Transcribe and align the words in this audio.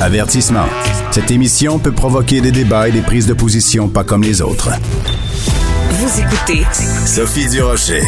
Avertissement. 0.00 0.66
Cette 1.10 1.30
émission 1.30 1.78
peut 1.78 1.92
provoquer 1.92 2.40
des 2.40 2.52
débats 2.52 2.88
et 2.88 2.92
des 2.92 3.00
prises 3.00 3.26
de 3.26 3.34
position 3.34 3.88
pas 3.88 4.04
comme 4.04 4.22
les 4.22 4.42
autres. 4.42 4.70
Vous 5.90 6.20
écoutez 6.20 6.66
Sophie 7.06 7.48
Durocher. 7.48 8.02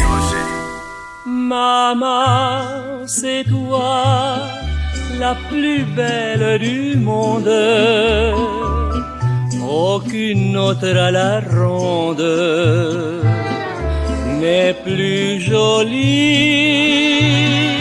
Maman, 1.25 3.05
c'est 3.05 3.45
toi 3.45 4.39
la 5.19 5.35
plus 5.49 5.85
belle 5.85 6.59
du 6.59 6.97
monde. 6.97 7.49
Aucune 9.67 10.55
autre 10.57 10.87
à 10.87 11.11
la 11.11 11.39
ronde 11.39 12.23
n'est 14.39 14.73
plus 14.73 15.39
jolie. 15.39 17.19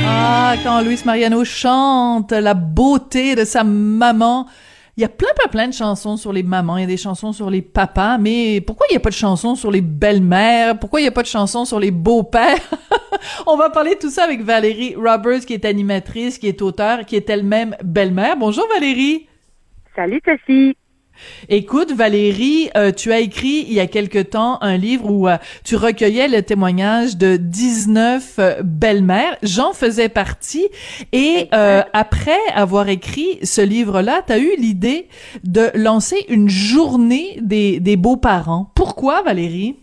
Ah, 0.07 0.55
quand 0.63 0.81
Luis 0.81 1.01
Mariano 1.05 1.45
chante 1.45 2.33
la 2.33 2.55
beauté 2.55 3.35
de 3.35 3.45
sa 3.45 3.65
maman. 3.65 4.47
Il 4.97 5.03
y 5.03 5.05
a 5.05 5.11
plein, 5.11 5.29
plein, 5.37 5.51
plein 5.51 5.69
de 5.69 5.75
chansons 5.75 6.17
sur 6.17 6.33
les 6.33 6.43
mamans, 6.43 6.79
il 6.79 6.81
y 6.81 6.85
a 6.85 6.87
des 6.87 6.97
chansons 6.97 7.35
sur 7.35 7.51
les 7.51 7.61
papas, 7.61 8.17
mais 8.17 8.63
pourquoi 8.63 8.87
il 8.89 8.95
n'y 8.95 8.97
a 8.97 9.01
pas 9.01 9.11
de 9.11 9.15
chansons 9.15 9.55
sur 9.55 9.71
les 9.71 9.83
belles-mères? 9.83 10.79
Pourquoi 10.79 11.01
il 11.01 11.03
n'y 11.03 11.09
a 11.09 11.13
pas 11.13 11.21
de 11.21 11.27
chansons 11.27 11.67
sur 11.67 11.79
les 11.79 11.91
beaux-pères? 11.91 12.57
On 13.47 13.59
va 13.59 13.69
parler 13.69 13.97
de 13.97 14.01
tout 14.01 14.09
ça 14.09 14.25
avec 14.25 14.41
Valérie 14.41 14.95
Roberts, 14.97 15.45
qui 15.47 15.53
est 15.53 15.67
animatrice, 15.67 16.39
qui 16.39 16.49
est 16.49 16.63
auteure, 16.63 17.05
qui 17.05 17.15
est 17.15 17.29
elle-même 17.29 17.77
belle-mère. 17.85 18.39
Bonjour 18.39 18.67
Valérie! 18.75 19.27
Salut 19.95 20.23
Sophie! 20.25 20.75
Écoute, 21.49 21.93
Valérie, 21.93 22.71
euh, 22.77 22.93
tu 22.93 23.13
as 23.13 23.21
écrit 23.21 23.65
il 23.69 23.73
y 23.73 23.81
a 23.81 23.87
quelque 23.87 24.19
temps 24.19 24.59
un 24.63 24.77
livre 24.77 25.11
où 25.11 25.29
euh, 25.29 25.37
tu 25.65 25.77
recueillais 25.77 26.29
le 26.29 26.43
témoignage 26.43 27.17
de 27.17 27.37
19 27.37 28.35
euh, 28.39 28.63
belles-mères. 28.63 29.37
J'en 29.43 29.73
faisais 29.73 30.09
partie. 30.09 30.67
Et 31.13 31.49
après 31.93 32.39
avoir 32.55 32.89
écrit 32.89 33.39
ce 33.43 33.61
livre-là, 33.61 34.23
tu 34.27 34.33
as 34.33 34.39
eu 34.39 34.51
l'idée 34.59 35.09
de 35.45 35.71
lancer 35.75 36.25
une 36.29 36.49
journée 36.49 37.39
des, 37.41 37.81
des 37.81 37.97
beaux-parents. 37.97 38.71
Pourquoi, 38.75 39.23
Valérie? 39.23 39.77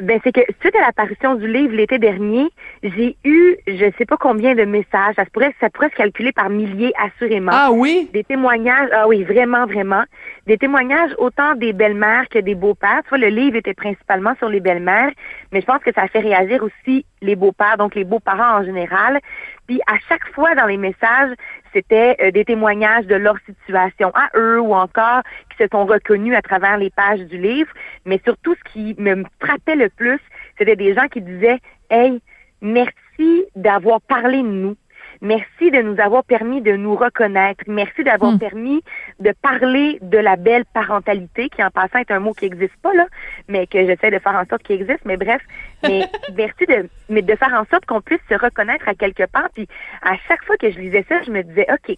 Ben, 0.00 0.20
c'est 0.22 0.32
que 0.32 0.40
suite 0.60 0.76
à 0.76 0.80
l'apparition 0.80 1.34
du 1.34 1.48
livre 1.48 1.74
l'été 1.74 1.98
dernier, 1.98 2.48
j'ai 2.84 3.16
eu 3.24 3.56
je 3.66 3.90
sais 3.98 4.04
pas 4.06 4.16
combien 4.16 4.54
de 4.54 4.64
messages. 4.64 5.16
Ça 5.16 5.24
pourrait, 5.32 5.54
ça 5.60 5.70
pourrait 5.70 5.90
se 5.90 5.96
calculer 5.96 6.30
par 6.30 6.50
milliers, 6.50 6.92
assurément. 6.98 7.50
Ah 7.52 7.70
oui? 7.72 8.08
Des 8.12 8.22
témoignages. 8.22 8.88
Ah 8.92 9.08
oui, 9.08 9.24
vraiment, 9.24 9.66
vraiment. 9.66 10.04
Des 10.46 10.56
témoignages 10.56 11.10
autant 11.18 11.56
des 11.56 11.72
belles-mères 11.72 12.28
que 12.28 12.38
des 12.38 12.54
beaux-pères. 12.54 13.00
Tu 13.04 13.08
vois, 13.08 13.18
le 13.18 13.28
livre 13.28 13.56
était 13.56 13.74
principalement 13.74 14.34
sur 14.36 14.48
les 14.48 14.60
belles-mères, 14.60 15.10
mais 15.52 15.60
je 15.60 15.66
pense 15.66 15.82
que 15.82 15.92
ça 15.92 16.02
a 16.02 16.08
fait 16.08 16.20
réagir 16.20 16.62
aussi 16.62 17.04
les 17.20 17.34
beaux-pères, 17.34 17.76
donc 17.76 17.96
les 17.96 18.04
beaux-parents 18.04 18.60
en 18.60 18.64
général. 18.64 19.18
Puis 19.66 19.80
à 19.86 19.98
chaque 20.08 20.26
fois 20.32 20.54
dans 20.54 20.66
les 20.66 20.76
messages, 20.76 21.30
c'était 21.72 22.16
euh, 22.20 22.30
des 22.30 22.44
témoignages 22.44 23.06
de 23.06 23.14
leur 23.14 23.36
situation 23.44 24.10
à 24.14 24.30
eux 24.36 24.60
ou 24.60 24.74
encore 24.74 25.22
se 25.58 25.66
sont 25.70 25.86
reconnus 25.86 26.34
à 26.36 26.42
travers 26.42 26.78
les 26.78 26.90
pages 26.90 27.20
du 27.20 27.38
livre. 27.38 27.70
Mais 28.04 28.20
surtout, 28.24 28.54
ce 28.54 28.72
qui 28.72 28.94
me 28.98 29.24
frappait 29.40 29.76
le 29.76 29.88
plus, 29.88 30.20
c'était 30.56 30.76
des 30.76 30.94
gens 30.94 31.08
qui 31.08 31.20
disaient, 31.20 31.58
hey, 31.90 32.20
merci 32.60 33.44
d'avoir 33.56 34.00
parlé 34.00 34.38
de 34.38 34.48
nous. 34.48 34.76
Merci 35.20 35.72
de 35.72 35.82
nous 35.82 35.98
avoir 36.00 36.22
permis 36.22 36.62
de 36.62 36.76
nous 36.76 36.94
reconnaître. 36.94 37.64
Merci 37.66 38.04
d'avoir 38.04 38.34
Hmm. 38.34 38.38
permis 38.38 38.82
de 39.18 39.32
parler 39.42 39.98
de 40.00 40.18
la 40.18 40.36
belle 40.36 40.64
parentalité, 40.72 41.48
qui 41.48 41.62
en 41.64 41.70
passant 41.70 41.98
est 41.98 42.12
un 42.12 42.20
mot 42.20 42.34
qui 42.34 42.48
n'existe 42.48 42.76
pas, 42.82 42.94
là, 42.94 43.06
mais 43.48 43.66
que 43.66 43.84
j'essaie 43.84 44.12
de 44.12 44.18
faire 44.20 44.36
en 44.36 44.44
sorte 44.44 44.62
qu'il 44.62 44.80
existe. 44.80 45.04
Mais 45.04 45.16
bref, 45.16 45.42
mais 45.82 46.02
merci 46.36 46.66
de, 46.66 46.88
mais 47.08 47.22
de 47.22 47.34
faire 47.34 47.52
en 47.54 47.64
sorte 47.68 47.84
qu'on 47.86 48.00
puisse 48.00 48.20
se 48.28 48.34
reconnaître 48.34 48.88
à 48.88 48.94
quelque 48.94 49.26
part. 49.26 49.48
Puis 49.54 49.66
à 50.02 50.16
chaque 50.28 50.44
fois 50.44 50.56
que 50.56 50.70
je 50.70 50.78
lisais 50.78 51.04
ça, 51.08 51.20
je 51.22 51.32
me 51.32 51.42
disais, 51.42 51.66
OK, 51.72 51.96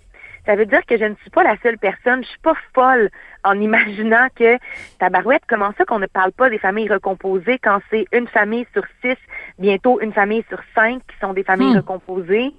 ça 0.50 0.56
veut 0.56 0.66
dire 0.66 0.84
que 0.84 0.98
je 0.98 1.04
ne 1.04 1.14
suis 1.20 1.30
pas 1.30 1.44
la 1.44 1.56
seule 1.62 1.78
personne. 1.78 2.24
Je 2.24 2.28
suis 2.28 2.40
pas 2.40 2.54
folle 2.74 3.08
en 3.44 3.58
imaginant 3.60 4.26
que 4.34 4.58
tabarouette, 4.98 5.42
comment 5.48 5.70
ça 5.78 5.84
qu'on 5.84 6.00
ne 6.00 6.08
parle 6.08 6.32
pas 6.32 6.50
des 6.50 6.58
familles 6.58 6.88
recomposées 6.88 7.60
quand 7.62 7.78
c'est 7.88 8.06
une 8.12 8.26
famille 8.26 8.66
sur 8.72 8.82
six, 9.00 9.16
bientôt 9.60 10.00
une 10.00 10.12
famille 10.12 10.44
sur 10.48 10.58
cinq 10.74 11.02
qui 11.06 11.16
sont 11.20 11.34
des 11.34 11.44
familles 11.44 11.74
Hmm. 11.74 11.76
recomposées? 11.76 12.50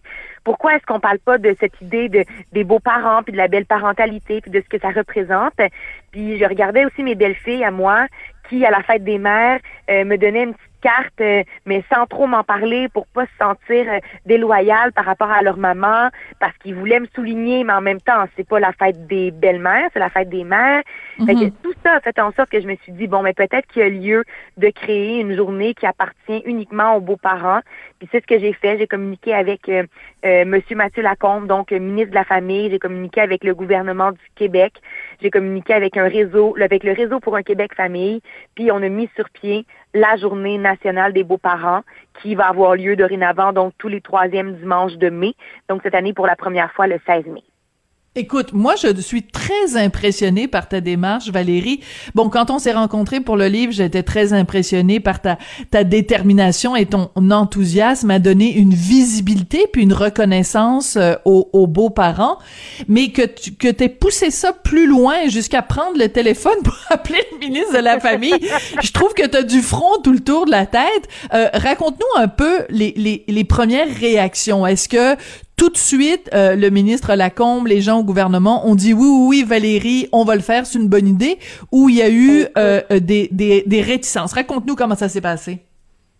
Pourquoi 0.45 0.75
est-ce 0.75 0.85
qu'on 0.85 1.01
parle 1.01 1.19
pas 1.19 1.37
de 1.37 1.53
cette 1.59 1.79
idée 1.81 2.07
de 2.07 2.23
des 2.53 2.63
beaux-parents 2.63 3.23
puis 3.23 3.33
de 3.33 3.37
la 3.37 3.49
belle 3.49 3.65
parentalité 3.65 4.39
puis 4.39 4.51
de 4.51 4.61
ce 4.61 4.69
que 4.69 4.79
ça 4.79 4.91
représente? 4.91 5.53
Puis 6.13 6.37
je 6.39 6.45
regardais 6.45 6.85
aussi 6.85 7.03
mes 7.03 7.15
belles-filles 7.15 7.65
à 7.65 7.71
moi 7.71 8.07
qui 8.51 8.65
à 8.65 8.69
la 8.69 8.83
fête 8.83 9.03
des 9.03 9.17
mères 9.17 9.59
euh, 9.89 10.03
me 10.03 10.17
donnaient 10.17 10.43
une 10.43 10.53
petite 10.53 10.67
carte 10.81 11.21
euh, 11.21 11.43
mais 11.65 11.83
sans 11.93 12.05
trop 12.07 12.27
m'en 12.27 12.43
parler 12.43 12.89
pour 12.89 13.07
pas 13.07 13.25
se 13.25 13.37
sentir 13.39 13.85
euh, 13.87 13.99
déloyales 14.25 14.91
par 14.91 15.05
rapport 15.05 15.31
à 15.31 15.41
leur 15.41 15.57
maman 15.57 16.09
parce 16.39 16.57
qu'ils 16.57 16.75
voulaient 16.75 16.99
me 16.99 17.07
souligner 17.15 17.63
mais 17.63 17.73
en 17.73 17.81
même 17.81 18.01
temps 18.01 18.25
c'est 18.35 18.47
pas 18.47 18.59
la 18.59 18.73
fête 18.73 19.07
des 19.07 19.31
belles-mères, 19.31 19.89
c'est 19.93 19.99
la 19.99 20.09
fête 20.09 20.29
des 20.29 20.43
mères. 20.43 20.81
Fait 21.25 21.35
que 21.35 21.45
Mhm. 21.45 21.51
tout 21.63 21.73
ça 21.83 21.93
a 21.93 21.99
fait 22.01 22.19
en 22.19 22.31
sorte 22.31 22.49
que 22.49 22.59
je 22.59 22.67
me 22.67 22.75
suis 22.83 22.91
dit 22.91 23.07
bon 23.07 23.21
mais 23.21 23.33
peut-être 23.33 23.67
qu'il 23.67 23.83
y 23.83 23.85
a 23.85 23.89
lieu 23.89 24.23
de 24.57 24.69
créer 24.69 25.19
une 25.21 25.35
journée 25.35 25.73
qui 25.73 25.85
appartient 25.85 26.41
uniquement 26.45 26.95
aux 26.95 27.01
beaux-parents. 27.01 27.61
Puis 27.99 28.09
c'est 28.11 28.21
ce 28.21 28.27
que 28.27 28.39
j'ai 28.39 28.53
fait, 28.53 28.77
j'ai 28.79 28.87
communiqué 28.87 29.33
avec 29.33 29.69
euh, 29.69 29.83
euh, 30.25 30.45
Monsieur 30.45 30.75
Mathieu 30.75 31.03
Lacombe, 31.03 31.47
donc 31.47 31.71
euh, 31.71 31.79
ministre 31.79 32.09
de 32.09 32.15
la 32.15 32.23
Famille. 32.23 32.69
J'ai 32.71 32.79
communiqué 32.79 33.21
avec 33.21 33.43
le 33.43 33.53
gouvernement 33.53 34.11
du 34.11 34.19
Québec. 34.35 34.73
J'ai 35.21 35.29
communiqué 35.29 35.73
avec 35.73 35.97
un 35.97 36.07
réseau, 36.07 36.55
avec 36.59 36.83
le 36.83 36.93
réseau 36.93 37.19
pour 37.19 37.35
un 37.35 37.43
Québec 37.43 37.75
Famille. 37.75 38.21
Puis 38.55 38.71
on 38.71 38.77
a 38.77 38.89
mis 38.89 39.09
sur 39.15 39.29
pied 39.29 39.65
la 39.93 40.17
Journée 40.17 40.57
nationale 40.57 41.13
des 41.13 41.23
beaux-parents 41.23 41.81
qui 42.21 42.35
va 42.35 42.47
avoir 42.47 42.75
lieu 42.75 42.95
dorénavant, 42.95 43.53
donc 43.53 43.73
tous 43.77 43.87
les 43.87 44.01
troisièmes 44.01 44.55
dimanches 44.55 44.97
de 44.97 45.09
mai. 45.09 45.33
Donc 45.69 45.81
cette 45.83 45.95
année 45.95 46.13
pour 46.13 46.27
la 46.27 46.35
première 46.35 46.71
fois 46.73 46.87
le 46.87 46.99
16 47.05 47.25
mai. 47.27 47.43
Écoute, 48.17 48.51
moi, 48.51 48.75
je 48.75 48.99
suis 48.99 49.23
très 49.23 49.77
impressionnée 49.77 50.49
par 50.49 50.67
ta 50.67 50.81
démarche, 50.81 51.29
Valérie. 51.29 51.79
Bon, 52.13 52.27
quand 52.27 52.51
on 52.51 52.59
s'est 52.59 52.73
rencontrés 52.73 53.21
pour 53.21 53.37
le 53.37 53.47
livre, 53.47 53.71
j'étais 53.71 54.03
très 54.03 54.33
impressionnée 54.33 54.99
par 54.99 55.21
ta, 55.21 55.37
ta 55.69 55.85
détermination 55.85 56.75
et 56.75 56.85
ton 56.87 57.09
enthousiasme 57.15 58.11
à 58.11 58.19
donner 58.19 58.53
une 58.53 58.73
visibilité 58.73 59.65
puis 59.71 59.83
une 59.83 59.93
reconnaissance 59.93 60.97
euh, 60.97 61.13
aux, 61.23 61.49
aux 61.53 61.67
beaux-parents, 61.67 62.37
mais 62.89 63.11
que 63.13 63.21
tu 63.21 63.53
que 63.53 63.69
t'aies 63.69 63.87
poussé 63.87 64.29
ça 64.29 64.51
plus 64.51 64.87
loin 64.87 65.29
jusqu'à 65.29 65.61
prendre 65.61 65.97
le 65.97 66.09
téléphone 66.09 66.61
pour 66.65 66.75
appeler 66.89 67.23
le 67.31 67.37
ministre 67.37 67.77
de 67.77 67.81
la 67.81 67.97
Famille. 68.01 68.45
Je 68.83 68.91
trouve 68.91 69.13
que 69.13 69.25
t'as 69.25 69.43
du 69.43 69.61
front 69.61 70.01
tout 70.03 70.11
le 70.11 70.19
tour 70.19 70.45
de 70.45 70.51
la 70.51 70.65
tête. 70.65 71.07
Euh, 71.33 71.47
Raconte-nous 71.53 72.21
un 72.21 72.27
peu 72.27 72.65
les, 72.67 72.93
les, 72.97 73.23
les 73.25 73.43
premières 73.45 73.87
réactions. 73.87 74.67
Est-ce 74.67 74.89
que 74.89 75.15
tout 75.61 75.69
de 75.69 75.77
suite, 75.77 76.27
euh, 76.33 76.55
le 76.55 76.71
ministre 76.71 77.13
Lacombe, 77.13 77.67
les 77.67 77.81
gens 77.81 77.99
au 77.99 78.03
gouvernement 78.03 78.67
ont 78.67 78.73
dit 78.73 78.95
oui, 78.95 79.05
oui, 79.05 79.27
oui, 79.29 79.43
Valérie, 79.43 80.09
on 80.11 80.23
va 80.23 80.33
le 80.33 80.41
faire, 80.41 80.65
c'est 80.65 80.79
une 80.79 80.89
bonne 80.89 81.07
idée, 81.07 81.37
ou 81.71 81.87
il 81.87 81.97
y 81.97 82.01
a 82.01 82.09
eu 82.09 82.45
euh, 82.57 82.81
euh, 82.89 82.99
des, 82.99 83.29
des, 83.31 83.61
des 83.67 83.81
réticences. 83.83 84.33
Raconte-nous 84.33 84.75
comment 84.75 84.95
ça 84.95 85.07
s'est 85.07 85.21
passé. 85.21 85.59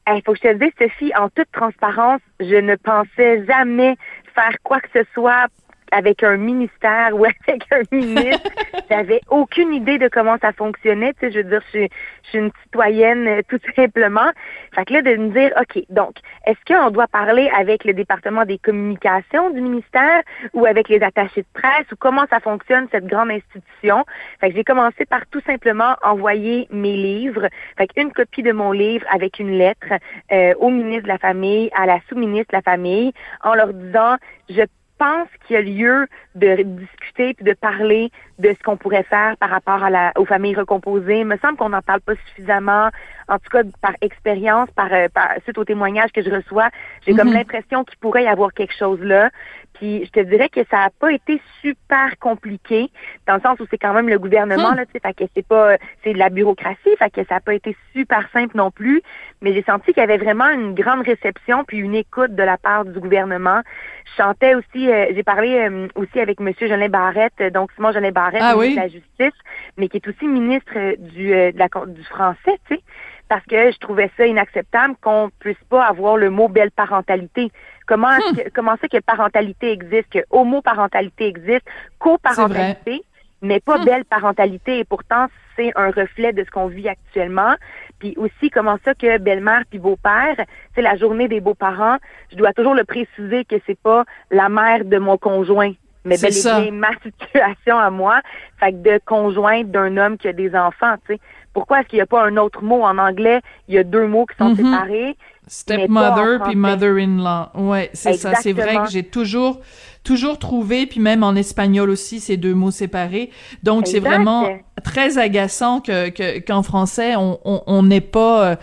Il 0.06 0.22
faut 0.24 0.34
que 0.34 0.40
je 0.44 0.48
te 0.48 0.64
dise, 0.64 0.72
Sophie, 0.78 1.12
en 1.18 1.28
toute 1.30 1.52
transparence, 1.54 2.22
je 2.40 2.56
ne 2.56 2.76
pensais 2.76 3.44
jamais 3.48 3.96
faire 4.36 4.56
quoi 4.62 4.80
que 4.80 4.90
ce 4.94 5.04
soit 5.16 5.48
avec 5.92 6.24
un 6.24 6.38
ministère 6.38 7.12
ou 7.14 7.26
avec 7.48 7.64
un 7.72 7.82
ministre. 7.92 8.50
J'avais 8.90 9.22
aucune 9.30 9.74
idée 9.74 9.98
de 9.98 10.08
comment 10.08 10.38
ça 10.42 10.52
fonctionnait. 10.54 11.14
Tu 11.14 11.28
sais, 11.28 11.32
je 11.32 11.38
veux 11.40 11.50
dire, 11.50 11.62
je 11.66 11.70
suis, 11.70 11.90
je 12.24 12.30
suis 12.30 12.40
une 12.40 12.52
citoyenne 12.64 13.28
euh, 13.28 13.42
tout 13.48 13.60
simplement. 13.76 14.30
Fait 14.74 14.86
que 14.86 14.94
là, 14.94 15.02
de 15.02 15.16
me 15.16 15.30
dire, 15.30 15.52
OK, 15.60 15.84
donc, 15.90 16.16
est-ce 16.46 16.60
qu'on 16.66 16.90
doit 16.92 17.08
parler 17.08 17.50
avec 17.58 17.86
le 17.86 17.94
département 17.94 18.46
des 18.46 18.58
communications 18.58 19.50
du 19.52 19.62
ministère 19.62 20.22
ou 20.54 20.66
avec 20.66 20.90
les 20.90 21.02
attachés 21.02 21.42
de 21.42 21.48
presse 21.54 21.92
ou 21.92 21.96
comment 21.98 22.26
ça 22.30 22.40
fonctionne, 22.40 22.88
cette 22.92 23.06
grande 23.06 23.32
institution? 23.32 24.06
Fait 24.40 24.50
que 24.50 24.56
j'ai 24.56 24.64
commencé 24.64 25.06
par 25.06 25.26
tout 25.28 25.42
simplement 25.46 25.96
envoyer 26.04 26.68
mes 26.72 26.96
livres. 26.96 27.48
Fait 27.78 27.88
qu'une 27.88 28.12
copie 28.12 28.44
de 28.44 28.52
mon 28.52 28.72
livre 28.72 29.06
avec 29.12 29.40
une 29.40 29.52
lettre 29.52 29.88
euh, 30.32 30.54
au 30.60 30.70
ministre 30.70 31.04
de 31.04 31.08
la 31.10 31.18
Famille, 31.18 31.70
à 31.76 31.86
la 31.86 32.00
sous-ministre 32.08 32.52
de 32.52 32.58
la 32.58 32.62
Famille, 32.62 33.14
en 33.44 33.54
leur 33.54 33.74
disant, 33.74 34.16
je 34.50 34.64
pense 35.02 35.28
qu'il 35.48 35.56
y 35.56 35.58
a 35.58 35.62
lieu 35.64 36.08
de 36.36 36.62
discuter 36.62 37.34
puis 37.34 37.44
de 37.44 37.54
parler 37.54 38.12
de 38.38 38.50
ce 38.50 38.64
qu'on 38.64 38.78
pourrait 38.78 39.02
faire 39.02 39.36
par 39.38 39.50
rapport 39.50 39.84
à 39.84 39.90
la, 39.90 40.12
aux 40.16 40.26
familles 40.26 40.54
recomposées. 40.54 41.22
Il 41.22 41.26
me 41.26 41.38
semble 41.38 41.58
qu'on 41.58 41.70
n'en 41.70 41.82
parle 41.82 42.02
pas 42.02 42.14
suffisamment. 42.28 42.90
En 43.28 43.40
tout 43.40 43.50
cas, 43.50 43.64
par 43.82 43.94
expérience, 44.02 44.70
par, 44.76 44.94
euh, 44.94 45.08
par 45.12 45.30
suite 45.44 45.58
aux 45.58 45.66
témoignages 45.66 46.12
que 46.12 46.22
je 46.22 46.30
reçois, 46.30 46.70
j'ai 47.04 47.16
comme 47.16 47.30
Mhm. 47.30 47.34
l'impression 47.34 47.84
qu'il 47.84 47.98
pourrait 47.98 48.26
y 48.26 48.28
avoir 48.28 48.54
quelque 48.54 48.76
chose 48.78 49.00
là. 49.02 49.32
Puis 49.74 50.06
je 50.06 50.12
te 50.12 50.20
dirais 50.20 50.50
que 50.50 50.62
ça 50.70 50.84
a 50.84 50.90
pas 50.90 51.12
été 51.12 51.42
super 51.62 52.18
compliqué, 52.20 52.90
dans 53.28 53.36
le 53.36 53.42
sens 53.42 53.60
où 53.60 53.66
c'est 53.70 53.78
quand 53.78 53.94
même 53.94 54.10
le 54.10 54.20
gouvernement, 54.20 54.72
Hmm. 54.72 54.76
là, 54.76 54.86
tu 54.86 54.92
sais, 54.94 55.00
fait 55.00 55.14
que 55.14 55.24
c'est 55.36 55.46
pas, 55.48 55.78
c'est 56.04 56.14
de 56.14 56.18
la 56.20 56.30
bureaucratie, 56.30 56.96
fait 57.00 57.10
que 57.10 57.24
ça 57.26 57.36
a 57.38 57.40
pas 57.40 57.54
été 57.56 57.76
super 57.94 58.28
simple 58.32 58.56
non 58.58 58.70
plus. 58.72 59.02
Mais 59.42 59.54
j'ai 59.54 59.64
senti 59.64 59.94
qu'il 59.94 60.02
y 60.02 60.04
avait 60.04 60.18
vraiment 60.18 60.50
une 60.50 60.76
grande 60.76 61.02
réception 61.02 61.64
puis 61.64 61.78
une 61.80 61.96
écoute 61.96 62.36
de 62.36 62.44
la 62.44 62.58
part 62.58 62.86
du 62.86 63.00
gouvernement. 63.00 63.62
Je 64.06 64.22
chantais 64.22 64.56
aussi, 64.56 64.92
euh, 64.92 65.08
j'ai 65.16 65.24
parlé 65.24 65.58
euh, 65.58 65.88
aussi 65.96 66.20
avec 66.20 66.40
Monsieur 66.40 66.68
Jolin 66.68 66.90
Barrette, 66.90 67.34
euh, 67.42 67.50
donc 67.50 67.72
Simon 67.76 67.92
Jolin 67.92 68.12
Barrette, 68.12 68.42
Ah 68.44 68.56
ministre 68.56 68.60
oui? 68.68 68.76
de 68.76 68.80
la 68.82 68.88
Justice, 68.88 69.40
mais 69.78 69.88
qui 69.88 69.98
est 69.98 70.08
aussi 70.08 70.28
ministre 70.28 70.74
euh, 70.76 70.96
du, 70.98 71.34
euh, 71.34 71.52
de 71.52 71.58
la, 71.58 71.70
con- 71.70 71.86
du 71.88 72.04
français, 72.04 72.58
tu 72.68 72.76
sais, 72.76 72.82
parce 73.32 73.46
que 73.46 73.72
je 73.72 73.78
trouvais 73.78 74.12
ça 74.18 74.26
inacceptable 74.28 74.96
qu'on 75.02 75.30
puisse 75.40 75.64
pas 75.70 75.86
avoir 75.86 76.18
le 76.18 76.30
mot 76.30 76.50
belle 76.50 76.70
parentalité. 76.72 77.50
Comment, 77.88 78.12
est-ce 78.12 78.36
que- 78.44 78.50
comment 78.50 78.76
c'est 78.82 78.90
que 78.90 79.00
parentalité 79.00 79.72
existe, 79.72 80.10
que 80.12 80.20
homoparentalité 80.32 81.28
existe, 81.28 81.66
coparentalité, 81.98 83.04
mais 83.42 83.62
pas 83.62 83.78
Hmm. 83.78 83.86
belle 83.86 84.04
parentalité. 84.04 84.80
Et 84.80 84.84
pourtant, 84.84 85.28
c'est 85.56 85.72
un 85.78 85.92
reflet 85.92 86.34
de 86.34 86.44
ce 86.44 86.52
qu'on 86.52 86.68
vit 86.68 86.90
actuellement. 86.90 87.56
Puis 88.00 88.14
aussi, 88.18 88.50
comment 88.50 88.78
ça 88.84 88.94
que 88.96 89.18
belle-mère 89.18 89.64
puis 89.70 89.80
beau-père, 89.80 90.36
c'est 90.76 90.82
la 90.82 90.98
journée 90.98 91.30
des 91.30 91.40
beaux-parents, 91.40 92.00
je 92.32 92.36
dois 92.36 92.52
toujours 92.52 92.76
le 92.76 92.84
préciser 92.84 93.46
que 93.46 93.56
c'est 93.66 93.80
pas 93.80 94.04
la 94.30 94.50
mère 94.50 94.84
de 94.84 94.98
mon 94.98 95.18
conjoint, 95.18 95.72
mais 96.06 96.18
bel 96.18 96.32
et 96.38 96.42
bien 96.44 96.72
ma 96.72 96.92
situation 97.04 97.78
à 97.78 97.90
moi. 97.90 98.22
Fait 98.60 98.72
que 98.72 98.78
de 98.78 99.00
conjointe 99.06 99.72
d'un 99.72 99.98
homme 99.98 100.18
qui 100.18 100.28
a 100.28 100.34
des 100.34 100.56
enfants, 100.56 100.96
tu 101.08 101.14
sais. 101.16 101.20
Pourquoi 101.54 101.80
est-ce 101.82 101.90
qu'il 101.90 101.98
n'y 101.98 102.02
a 102.04 102.06
pas 102.06 102.26
un 102.26 102.38
autre 102.38 102.64
mot 102.64 102.82
en 102.84 102.98
anglais? 102.98 103.42
Il 103.68 103.76
y 103.76 103.78
a 103.78 103.84
deux 103.84 104.08
mots 104.08 104.26
qui 104.26 104.38
sont 104.38 104.50
Mhm. 104.50 104.56
séparés. 104.56 105.18
Stepmother 105.52 106.42
puis 106.44 106.56
mother-in-law. 106.56 107.50
Ouais, 107.56 107.90
c'est 107.92 108.14
ça. 108.14 108.36
C'est 108.36 108.54
vrai 108.54 108.78
que 108.86 108.90
j'ai 108.90 109.04
toujours, 109.04 109.60
toujours 110.02 110.40
trouvé, 110.40 110.86
puis 110.86 111.02
même 111.02 111.24
en 111.24 111.36
espagnol 111.36 111.90
aussi, 111.90 112.22
ces 112.22 112.38
deux 112.38 112.54
mots 112.54 112.72
séparés. 112.72 113.32
Donc, 113.62 113.86
c'est 113.86 114.00
vraiment 114.00 114.48
très 114.82 115.18
agaçant 115.18 115.82
que, 115.82 116.08
que 116.08 116.40
qu'en 116.40 116.64
français, 116.64 117.18
on 117.18 117.38
on 117.44 117.64
on 117.68 117.84
n'ait 117.84 118.00
pas, 118.00 118.52
euh, 118.52 118.56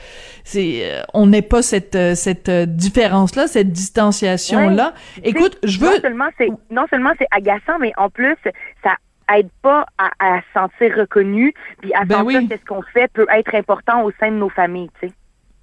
c'est, 0.44 0.81
euh, 0.82 1.02
on 1.12 1.26
n'ait 1.26 1.43
pas 1.43 1.61
cette 1.61 1.94
euh, 1.94 2.14
cette 2.14 2.49
euh, 2.49 2.64
différence-là, 2.64 3.49
cette 3.49 3.70
distanciation-là. 3.70 4.94
Écoute, 5.23 5.58
je 5.64 5.79
veux. 5.81 5.90
Non 5.90 6.00
seulement 6.00 6.29
c'est 6.38 6.49
non 6.70 6.87
seulement 6.88 7.12
c'est 7.19 7.29
agaçant, 7.31 7.79
mais 7.79 7.93
en 7.99 8.08
plus 8.08 8.37
ça 8.82 8.94
aide 9.37 9.50
pas 9.61 9.85
à, 9.99 10.08
à 10.19 10.40
se 10.40 10.46
sentir 10.55 10.96
reconnu, 10.96 11.52
puis 11.82 11.93
à 11.93 12.06
Ben 12.06 12.20
sentir 12.20 12.38
oui. 12.38 12.49
que 12.49 12.56
ce 12.56 12.64
qu'on 12.64 12.82
fait 12.94 13.08
peut 13.12 13.26
être 13.31 13.55
important 13.55 14.05
au 14.05 14.11
sein 14.19 14.31
de 14.31 14.37
nos 14.37 14.49
familles, 14.49 14.88
tu 14.99 15.08
sais. 15.08 15.14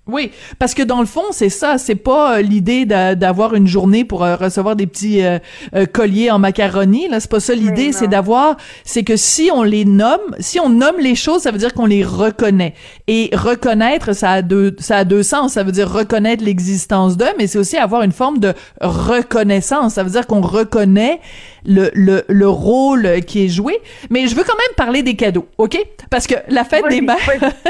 Oui, 0.07 0.31
parce 0.59 0.75
que 0.75 0.83
dans 0.83 0.99
le 0.99 1.07
fond, 1.07 1.23
c'est 1.31 1.49
ça, 1.49 1.79
c'est 1.79 1.95
pas 1.95 2.37
euh, 2.37 2.41
l'idée 2.41 2.85
d'a- 2.85 3.15
d'avoir 3.15 3.55
une 3.55 3.65
journée 3.65 4.05
pour 4.05 4.23
euh, 4.23 4.35
recevoir 4.35 4.75
des 4.75 4.85
petits 4.85 5.23
euh, 5.23 5.39
colliers 5.91 6.29
en 6.29 6.37
macaroni, 6.37 7.07
là, 7.09 7.19
c'est 7.19 7.31
pas 7.31 7.39
ça 7.39 7.55
l'idée, 7.55 7.91
c'est 7.91 8.07
d'avoir 8.07 8.55
c'est 8.83 9.03
que 9.03 9.15
si 9.15 9.49
on 9.51 9.63
les 9.63 9.83
nomme, 9.83 10.19
si 10.39 10.59
on 10.59 10.69
nomme 10.69 10.97
les 10.99 11.15
choses, 11.15 11.41
ça 11.41 11.51
veut 11.51 11.57
dire 11.57 11.73
qu'on 11.73 11.87
les 11.87 12.03
reconnaît. 12.03 12.75
Et 13.07 13.31
reconnaître, 13.33 14.13
ça 14.13 14.29
a 14.31 14.41
deux 14.43 14.75
ça 14.79 14.97
a 14.97 15.03
deux 15.05 15.23
sens, 15.23 15.53
ça 15.53 15.63
veut 15.63 15.71
dire 15.71 15.91
reconnaître 15.91 16.43
l'existence 16.43 17.17
d'eux, 17.17 17.25
mais 17.39 17.47
c'est 17.47 17.57
aussi 17.57 17.77
avoir 17.77 18.03
une 18.03 18.11
forme 18.11 18.37
de 18.39 18.53
reconnaissance, 18.81 19.93
ça 19.95 20.03
veut 20.03 20.11
dire 20.11 20.27
qu'on 20.27 20.41
reconnaît 20.41 21.19
le, 21.67 21.89
le, 21.95 22.23
le 22.27 22.47
rôle 22.47 23.21
qui 23.25 23.45
est 23.45 23.47
joué, 23.49 23.79
mais 24.11 24.27
je 24.27 24.35
veux 24.35 24.43
quand 24.43 24.53
même 24.53 24.75
parler 24.77 25.01
des 25.01 25.15
cadeaux, 25.15 25.47
OK? 25.57 25.79
Parce 26.11 26.27
que 26.27 26.35
la 26.49 26.63
fête 26.63 26.83
des 26.89 27.01
mères 27.01 27.17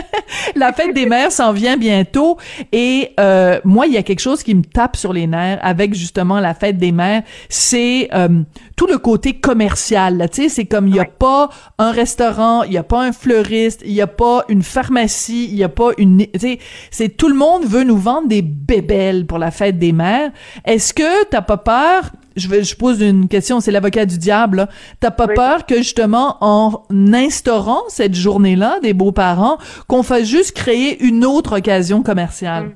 la 0.55 0.73
fête 0.73 0.93
des 0.93 1.05
mères 1.05 1.31
s'en 1.31 1.53
vient 1.53 1.77
bientôt 1.77 2.24
et 2.71 3.11
euh, 3.19 3.59
moi 3.63 3.87
il 3.87 3.93
y 3.93 3.97
a 3.97 4.03
quelque 4.03 4.19
chose 4.19 4.43
qui 4.43 4.53
me 4.55 4.63
tape 4.63 4.95
sur 4.95 5.13
les 5.13 5.27
nerfs 5.27 5.59
avec 5.61 5.93
justement 5.93 6.39
la 6.39 6.53
fête 6.53 6.77
des 6.77 6.91
mères. 6.91 7.23
C'est 7.49 8.09
euh, 8.13 8.41
tout 8.75 8.87
le 8.87 8.97
côté 8.97 9.33
commercial 9.39 10.27
tu 10.31 10.43
sais. 10.43 10.49
C'est 10.49 10.65
comme 10.65 10.87
il 10.87 10.95
y 10.95 10.99
a 10.99 11.03
Ouais. 11.03 11.11
pas 11.19 11.49
un 11.77 11.91
restaurant 11.91 12.63
il 12.63 12.73
y 12.73 12.77
a 12.77 12.83
pas 12.83 13.01
un 13.03 13.11
fleuriste 13.11 13.81
il 13.85 13.91
y 13.93 14.01
a 14.01 14.07
pas 14.07 14.43
une 14.49 14.63
pharmacie 14.63 15.45
il 15.51 15.55
y 15.57 15.63
a 15.63 15.69
pas 15.69 15.91
une 15.97 16.25
tu 16.25 16.39
sais. 16.39 16.59
C'est 16.91 17.09
tout 17.17 17.29
le 17.29 17.35
monde 17.35 17.65
veut 17.65 17.83
nous 17.83 17.97
vendre 17.97 18.27
des 18.27 18.41
bébelles 18.41 19.25
pour 19.25 19.37
la 19.37 19.51
fête 19.51 19.77
des 19.77 19.91
mères. 19.91 20.31
Est-ce 20.65 20.93
que 20.93 21.25
t'as 21.25 21.41
pas 21.41 21.57
peur 21.57 22.11
je, 22.35 22.47
vais, 22.49 22.63
je 22.63 22.75
pose 22.75 23.01
une 23.01 23.27
question, 23.27 23.59
c'est 23.59 23.71
l'avocat 23.71 24.05
du 24.05 24.17
diable. 24.17 24.57
là. 24.57 24.67
T'as 24.99 25.11
pas 25.11 25.25
Oui. 25.27 25.35
peur 25.35 25.65
que 25.65 25.75
justement 25.77 26.37
en 26.41 26.83
instaurant 27.13 27.81
cette 27.89 28.15
journée-là 28.15 28.79
des 28.81 28.93
beaux-parents, 28.93 29.57
qu'on 29.87 30.03
fasse 30.03 30.27
juste 30.29 30.55
créer 30.55 31.03
une 31.03 31.25
autre 31.25 31.57
occasion 31.57 32.03
commerciale? 32.03 32.63
Mm. 32.65 32.75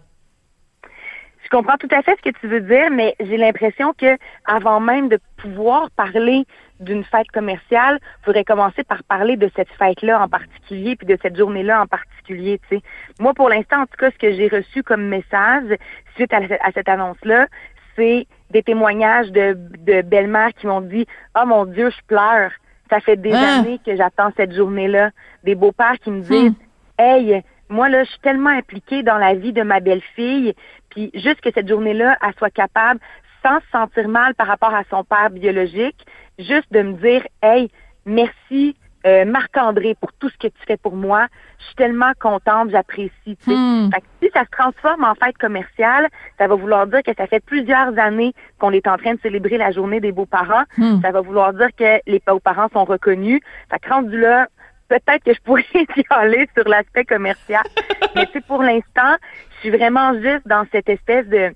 Je 1.44 1.58
comprends 1.58 1.78
tout 1.78 1.88
à 1.92 2.04
fait 2.04 2.16
ce 2.24 2.30
que 2.30 2.38
tu 2.40 2.48
veux 2.48 2.62
dire, 2.62 2.92
mais 2.92 3.16
j'ai 3.20 3.38
l'impression 3.38 3.92
que 3.98 4.18
avant 4.46 4.80
même 4.80 5.10
de 5.10 5.18
pouvoir 5.38 5.90
parler 5.92 6.46
d'une 6.80 7.04
fête 7.04 7.28
commerciale, 7.34 7.98
il 8.22 8.26
faudrait 8.26 8.44
commencer 8.44 8.84
par 8.84 9.04
parler 9.04 9.36
de 9.36 9.50
cette 9.56 9.68
fête-là 9.80 10.22
en 10.22 10.28
particulier, 10.30 10.96
puis 10.96 11.08
de 11.08 11.18
cette 11.22 11.36
journée-là 11.36 11.82
en 11.82 11.88
particulier. 11.88 12.60
Tu 12.70 12.78
sais. 12.78 12.84
Moi, 13.20 13.34
pour 13.34 13.50
l'instant, 13.50 13.82
en 13.82 13.86
tout 13.86 13.98
cas, 13.98 14.12
ce 14.12 14.18
que 14.20 14.32
j'ai 14.32 14.48
reçu 14.48 14.84
comme 14.84 15.08
message 15.08 15.76
suite 16.16 16.32
à, 16.34 16.38
à 16.38 16.72
cette 16.74 16.88
annonce-là, 16.88 17.48
c'est 17.96 18.28
des 18.52 18.64
témoignages 18.64 19.32
de, 19.32 19.58
de 19.86 20.02
belles-mères 20.02 20.54
qui 20.54 20.68
m'ont 20.68 20.82
dit 20.82 21.06
«Oh 21.40 21.46
mon 21.46 21.66
Dieu, 21.66 21.90
je 21.90 22.02
pleure. 22.08 22.52
Ça 22.90 23.00
fait 23.00 23.18
des 23.18 23.34
Hein? 23.36 23.44
années 23.44 23.80
que 23.86 23.96
j'attends 23.96 24.32
cette 24.36 24.54
journée-là.» 24.54 25.12
Des 25.44 25.56
beaux-pères 25.56 26.00
qui 26.04 26.12
me 26.12 26.22
Hmm. 26.30 26.50
disent 26.50 26.54
Hey, 26.98 27.44
moi 27.70 27.88
là, 27.90 28.04
je 28.04 28.10
suis 28.10 28.20
tellement 28.20 28.50
impliquée 28.50 29.04
dans 29.04 29.18
la 29.18 29.36
vie 29.36 29.54
de 29.54 29.62
ma 29.62 29.80
belle-fille, 29.80 30.54
puis 30.90 31.12
juste 31.14 31.42
que 31.42 31.52
cette 31.54 31.68
journée-là, 31.70 32.18
elle 32.22 32.34
soit 32.38 32.50
capable, 32.50 33.00
sans 33.44 33.60
se 33.62 33.70
sentir 33.72 34.08
mal 34.10 34.34
par 34.36 34.48
rapport 34.48 34.74
à 34.74 34.84
son 34.90 35.04
père 35.04 35.30
biologique, 35.30 36.06
juste 36.40 36.72
de 36.72 36.82
me 36.82 36.94
dire 36.94 37.26
Hey, 37.42 37.70
merci 38.06 38.76
euh, 39.06 39.26
Marc-André 39.26 39.96
pour 40.00 40.12
tout 40.14 40.30
ce 40.30 40.38
que 40.38 40.48
tu 40.48 40.62
fais 40.68 40.78
pour 40.78 40.96
moi. 40.96 41.28
Je 41.60 41.66
suis 41.66 41.76
tellement 41.76 42.12
contente, 42.20 42.70
j'apprécie. 42.72 43.12
tu 43.26 43.36
sais. 43.40 43.56
Hmm. 43.56 43.90
Fait 43.94 44.02
que 44.02 44.08
si 44.22 44.30
ça 44.34 44.44
se 44.44 44.50
transforme 44.52 45.04
en 45.04 45.16
fête 45.16 45.38
commerciale, 45.38 46.08
ça 46.38 46.48
va 46.48 46.56
vouloir 46.56 46.88
dire 46.88 47.04
que 47.04 47.14
ça 47.18 47.28
fait 47.28 47.44
plusieurs 47.44 47.98
années 47.98 48.34
qu'on 48.60 48.72
est 48.72 48.88
en 48.88 48.98
train 48.98 49.14
de 49.14 49.20
célébrer 49.22 49.58
la 49.58 49.72
journée 49.72 50.00
des 50.00 50.12
beaux-parents. 50.12 50.64
Hmm. 50.78 51.02
Ça 51.02 51.12
va 51.12 51.22
vouloir 51.22 51.54
dire 51.54 51.70
que 51.78 52.00
les 52.08 52.22
beaux-parents 52.26 52.70
sont 52.74 52.86
reconnus. 52.86 53.42
Fait 53.70 53.80
que 53.80 53.90
rendu 53.90 54.20
là, 54.20 54.48
peut-être 54.90 55.24
que 55.24 55.34
je 55.34 55.42
pourrais 55.42 55.66
y 55.74 56.04
aller 56.10 56.50
sur 56.56 56.68
l'aspect 56.68 57.06
commercial. 57.06 57.64
Mais 58.16 58.26
tu 58.28 58.34
sais, 58.34 58.42
pour 58.42 58.62
l'instant, 58.64 59.16
je 59.56 59.60
suis 59.60 59.70
vraiment 59.70 60.14
juste 60.16 60.48
dans 60.48 60.66
cette 60.72 60.90
espèce 60.90 61.28
de, 61.28 61.54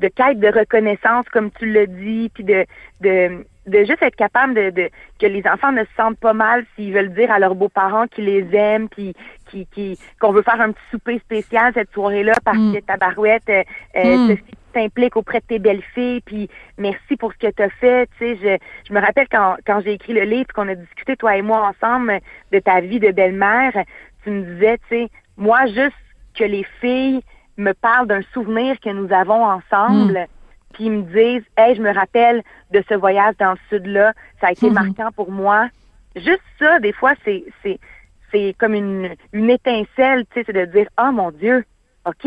de 0.00 0.08
quête 0.08 0.40
de 0.40 0.48
reconnaissance, 0.48 1.26
comme 1.32 1.50
tu 1.52 1.70
l'as 1.70 1.86
dit, 1.86 2.30
puis 2.34 2.44
de, 2.44 2.64
de, 3.00 3.44
de 3.66 3.78
juste 3.84 4.02
être 4.02 4.16
capable 4.16 4.54
de, 4.54 4.70
de 4.70 4.90
que 5.20 5.26
les 5.26 5.42
enfants 5.46 5.72
ne 5.72 5.84
se 5.84 5.90
sentent 5.96 6.18
pas 6.18 6.32
mal 6.32 6.64
s'ils 6.74 6.92
veulent 6.92 7.12
dire 7.12 7.30
à 7.30 7.38
leurs 7.38 7.54
beaux-parents 7.54 8.06
qu'ils 8.06 8.24
les 8.24 8.46
aiment, 8.56 8.88
puis 8.88 9.14
qui, 9.50 9.66
qui, 9.66 9.98
qu'on 10.20 10.32
veut 10.32 10.42
faire 10.42 10.60
un 10.60 10.72
petit 10.72 10.82
souper 10.90 11.18
spécial 11.18 11.72
cette 11.74 11.92
soirée-là 11.92 12.32
parce 12.44 12.56
Mm. 12.58 12.74
que 12.74 12.80
ta 12.80 12.96
barouette, 12.96 13.48
euh, 13.48 13.62
euh, 13.96 14.16
Mm. 14.16 14.28
Sophie, 14.28 14.54
t'impliques 14.72 15.16
auprès 15.16 15.40
de 15.40 15.44
tes 15.46 15.58
belles-filles, 15.58 16.20
puis 16.22 16.48
merci 16.78 17.16
pour 17.16 17.32
ce 17.32 17.38
que 17.38 17.50
tu 17.52 17.62
as 17.62 17.70
fait. 17.70 18.08
Tu 18.18 18.36
sais, 18.36 18.36
je, 18.36 18.88
je 18.88 18.94
me 18.94 19.00
rappelle 19.00 19.26
quand, 19.30 19.56
quand 19.66 19.80
j'ai 19.84 19.92
écrit 19.94 20.12
le 20.12 20.22
livre, 20.22 20.46
qu'on 20.54 20.68
a 20.68 20.74
discuté, 20.76 21.16
toi 21.16 21.36
et 21.36 21.42
moi, 21.42 21.68
ensemble, 21.74 22.20
de 22.52 22.58
ta 22.60 22.80
vie 22.80 23.00
de 23.00 23.10
belle-mère, 23.10 23.72
tu 24.24 24.30
me 24.30 24.42
disais, 24.54 24.78
tu 24.88 24.96
sais, 24.96 25.08
moi, 25.36 25.66
juste 25.66 25.96
que 26.38 26.44
les 26.44 26.64
filles 26.80 27.20
me 27.56 27.72
parlent 27.72 28.06
d'un 28.06 28.22
souvenir 28.32 28.78
que 28.80 28.90
nous 28.90 29.12
avons 29.12 29.44
ensemble, 29.44 30.26
puis 30.72 30.84
ils 30.84 30.92
me 30.92 31.02
disent, 31.02 31.44
hey, 31.56 31.74
je 31.74 31.82
me 31.82 31.92
rappelle 31.92 32.42
de 32.70 32.82
ce 32.88 32.94
voyage 32.94 33.34
dans 33.38 33.52
le 33.52 33.58
sud-là, 33.68 34.12
ça 34.40 34.48
a 34.48 34.52
été 34.52 34.68
Mhm. 34.68 34.74
marquant 34.74 35.12
pour 35.14 35.30
moi. 35.30 35.68
Juste 36.16 36.42
ça, 36.58 36.78
des 36.80 36.92
fois, 36.92 37.14
c'est, 37.24 37.44
c'est, 37.62 37.78
c'est 38.32 38.54
comme 38.58 38.74
une, 38.74 39.10
une 39.32 39.50
étincelle, 39.50 40.24
tu 40.26 40.40
sais, 40.40 40.44
c'est 40.46 40.52
de 40.52 40.64
dire, 40.66 40.88
oh 41.00 41.12
mon 41.12 41.30
Dieu, 41.30 41.64
OK. 42.06 42.26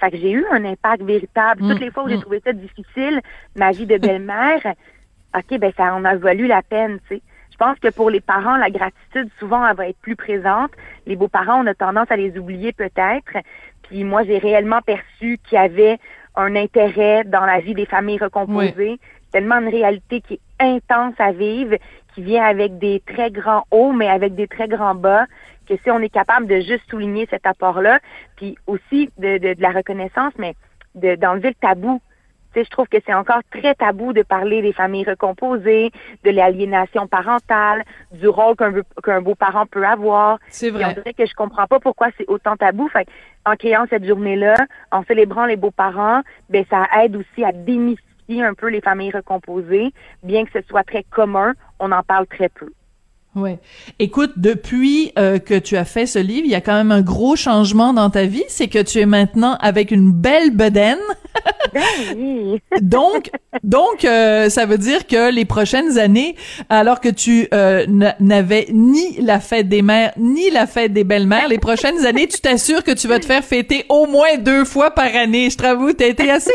Fait 0.00 0.10
que 0.12 0.16
j'ai 0.16 0.30
eu 0.30 0.44
un 0.52 0.64
impact 0.64 1.02
véritable. 1.02 1.60
Toutes 1.68 1.80
les 1.80 1.90
fois 1.90 2.04
où 2.04 2.08
j'ai 2.08 2.16
mm. 2.16 2.20
trouvé 2.20 2.40
ça 2.44 2.52
difficile, 2.52 3.20
ma 3.56 3.72
vie 3.72 3.86
de 3.86 3.96
belle-mère, 3.98 4.60
OK, 5.36 5.58
ben 5.58 5.72
ça 5.76 5.94
en 5.94 6.04
a 6.04 6.14
valu 6.16 6.46
la 6.46 6.62
peine, 6.62 6.98
tu 7.08 7.16
sais. 7.16 7.22
Je 7.50 7.56
pense 7.64 7.78
que 7.80 7.88
pour 7.88 8.08
les 8.08 8.20
parents, 8.20 8.56
la 8.56 8.70
gratitude, 8.70 9.28
souvent, 9.40 9.66
elle 9.66 9.74
va 9.74 9.88
être 9.88 9.98
plus 9.98 10.14
présente. 10.14 10.70
Les 11.06 11.16
beaux-parents, 11.16 11.64
on 11.64 11.66
a 11.66 11.74
tendance 11.74 12.08
à 12.08 12.16
les 12.16 12.38
oublier 12.38 12.72
peut-être. 12.72 13.32
Puis 13.82 14.04
moi, 14.04 14.22
j'ai 14.22 14.38
réellement 14.38 14.80
perçu 14.80 15.38
qu'il 15.42 15.56
y 15.56 15.60
avait 15.60 15.98
un 16.38 16.56
intérêt 16.56 17.24
dans 17.24 17.44
la 17.44 17.60
vie 17.60 17.74
des 17.74 17.86
familles 17.86 18.18
recomposées. 18.18 18.98
Tellement 19.32 19.56
une 19.58 19.68
réalité 19.68 20.20
qui 20.22 20.34
est 20.34 20.40
intense 20.58 21.14
à 21.18 21.32
vivre, 21.32 21.76
qui 22.14 22.22
vient 22.22 22.44
avec 22.44 22.78
des 22.78 23.02
très 23.06 23.30
grands 23.30 23.64
hauts, 23.70 23.92
mais 23.92 24.08
avec 24.08 24.34
des 24.34 24.48
très 24.48 24.68
grands 24.68 24.94
bas, 24.94 25.26
que 25.68 25.74
si 25.82 25.90
on 25.90 25.98
est 26.00 26.08
capable 26.08 26.46
de 26.46 26.60
juste 26.60 26.88
souligner 26.88 27.26
cet 27.28 27.44
apport-là, 27.46 27.98
puis 28.36 28.56
aussi 28.66 29.10
de, 29.18 29.36
de, 29.38 29.52
de 29.52 29.60
la 29.62 29.70
reconnaissance, 29.70 30.32
mais 30.38 30.54
de- 30.94 31.16
d'enlever 31.16 31.48
le 31.48 31.54
tabou. 31.54 32.00
Je 32.54 32.68
trouve 32.70 32.88
que 32.88 32.96
c'est 33.06 33.14
encore 33.14 33.40
très 33.52 33.74
tabou 33.74 34.12
de 34.12 34.22
parler 34.22 34.62
des 34.62 34.72
familles 34.72 35.04
recomposées, 35.04 35.92
de 36.24 36.30
l'aliénation 36.30 37.06
parentale, 37.06 37.84
du 38.12 38.28
rôle 38.28 38.56
qu'un 38.56 38.72
qu'un 39.04 39.20
beau-parent 39.20 39.66
peut 39.66 39.86
avoir. 39.86 40.38
C'est 40.48 40.72
Puis 40.72 40.76
on 40.78 40.84
vrai. 40.84 40.94
dirait 40.94 41.14
que 41.14 41.26
je 41.26 41.34
comprends 41.34 41.66
pas 41.66 41.78
pourquoi 41.78 42.08
c'est 42.18 42.28
autant 42.28 42.56
tabou. 42.56 42.88
Fait 42.88 43.06
en 43.46 43.54
créant 43.54 43.86
cette 43.88 44.04
journée-là, 44.04 44.56
en 44.90 45.04
célébrant 45.04 45.46
les 45.46 45.56
beaux-parents, 45.56 46.22
ben 46.50 46.64
ça 46.68 46.86
aide 47.02 47.16
aussi 47.16 47.44
à 47.44 47.52
démystifier 47.52 48.08
démystifie 48.28 48.42
un 48.42 48.54
peu 48.54 48.68
les 48.68 48.80
familles 48.80 49.10
recomposées, 49.12 49.92
bien 50.22 50.44
que 50.44 50.50
ce 50.52 50.66
soit 50.68 50.84
très 50.84 51.04
commun, 51.10 51.54
on 51.80 51.92
en 51.92 52.02
parle 52.02 52.26
très 52.26 52.48
peu. 52.48 52.68
Ouais. 53.34 53.58
Écoute, 53.98 54.32
depuis 54.36 55.12
euh, 55.18 55.38
que 55.38 55.58
tu 55.58 55.76
as 55.76 55.84
fait 55.84 56.06
ce 56.06 56.18
livre, 56.18 56.44
il 56.44 56.50
y 56.50 56.54
a 56.54 56.60
quand 56.60 56.74
même 56.74 56.90
un 56.90 57.02
gros 57.02 57.36
changement 57.36 57.92
dans 57.92 58.10
ta 58.10 58.24
vie, 58.24 58.44
c'est 58.48 58.68
que 58.68 58.82
tu 58.82 58.98
es 58.98 59.06
maintenant 59.06 59.56
avec 59.60 59.90
une 59.90 60.12
belle 60.12 60.50
bedaine. 60.50 60.98
Ben 61.74 62.58
donc, 62.80 63.30
donc, 63.62 64.04
euh, 64.04 64.48
ça 64.48 64.66
veut 64.66 64.78
dire 64.78 65.06
que 65.06 65.30
les 65.30 65.44
prochaines 65.44 65.98
années, 65.98 66.36
alors 66.68 67.00
que 67.00 67.08
tu 67.08 67.48
euh, 67.52 67.84
n'avais 68.20 68.66
ni 68.70 69.20
la 69.20 69.40
fête 69.40 69.68
des 69.68 69.82
mères 69.82 70.12
ni 70.16 70.50
la 70.50 70.66
fête 70.66 70.92
des 70.92 71.04
belles-mères, 71.04 71.48
les 71.48 71.58
prochaines 71.58 72.06
années, 72.06 72.26
tu 72.26 72.40
t'assures 72.40 72.82
que 72.82 72.92
tu 72.92 73.08
vas 73.08 73.18
te 73.18 73.26
faire 73.26 73.44
fêter 73.44 73.84
au 73.88 74.06
moins 74.06 74.36
deux 74.38 74.64
fois 74.64 74.90
par 74.90 75.14
année. 75.14 75.50
Je 75.50 75.56
t'avoue, 75.56 75.92
t'as 75.92 76.06
été 76.06 76.30
assez, 76.30 76.50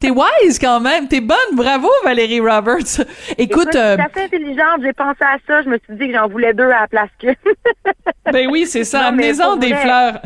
t'es 0.00 0.10
wise 0.10 0.58
quand 0.58 0.80
même, 0.80 1.08
t'es 1.08 1.20
bonne, 1.20 1.36
bravo 1.54 1.88
Valérie 2.04 2.40
Roberts. 2.40 3.00
Écoute, 3.38 3.56
Écoute, 3.56 3.74
euh, 3.76 3.96
je 3.96 4.02
suis 4.02 4.10
assez 4.10 4.26
intelligente, 4.26 4.80
j'ai 4.82 4.92
pensé 4.92 5.22
à 5.22 5.36
ça, 5.46 5.62
je 5.62 5.68
me 5.68 5.78
suis 5.78 5.94
dit 5.96 6.08
que 6.08 6.14
j'en 6.14 6.28
voulais 6.28 6.54
deux 6.54 6.64
à 6.70 6.82
la 6.82 6.88
place 6.88 7.10
que. 7.20 7.28
ben 8.32 8.48
oui, 8.50 8.66
c'est 8.66 8.84
ça, 8.84 9.06
amenez-en 9.06 9.56
des 9.56 9.72
vrai. 9.72 9.82
fleurs. 9.82 10.20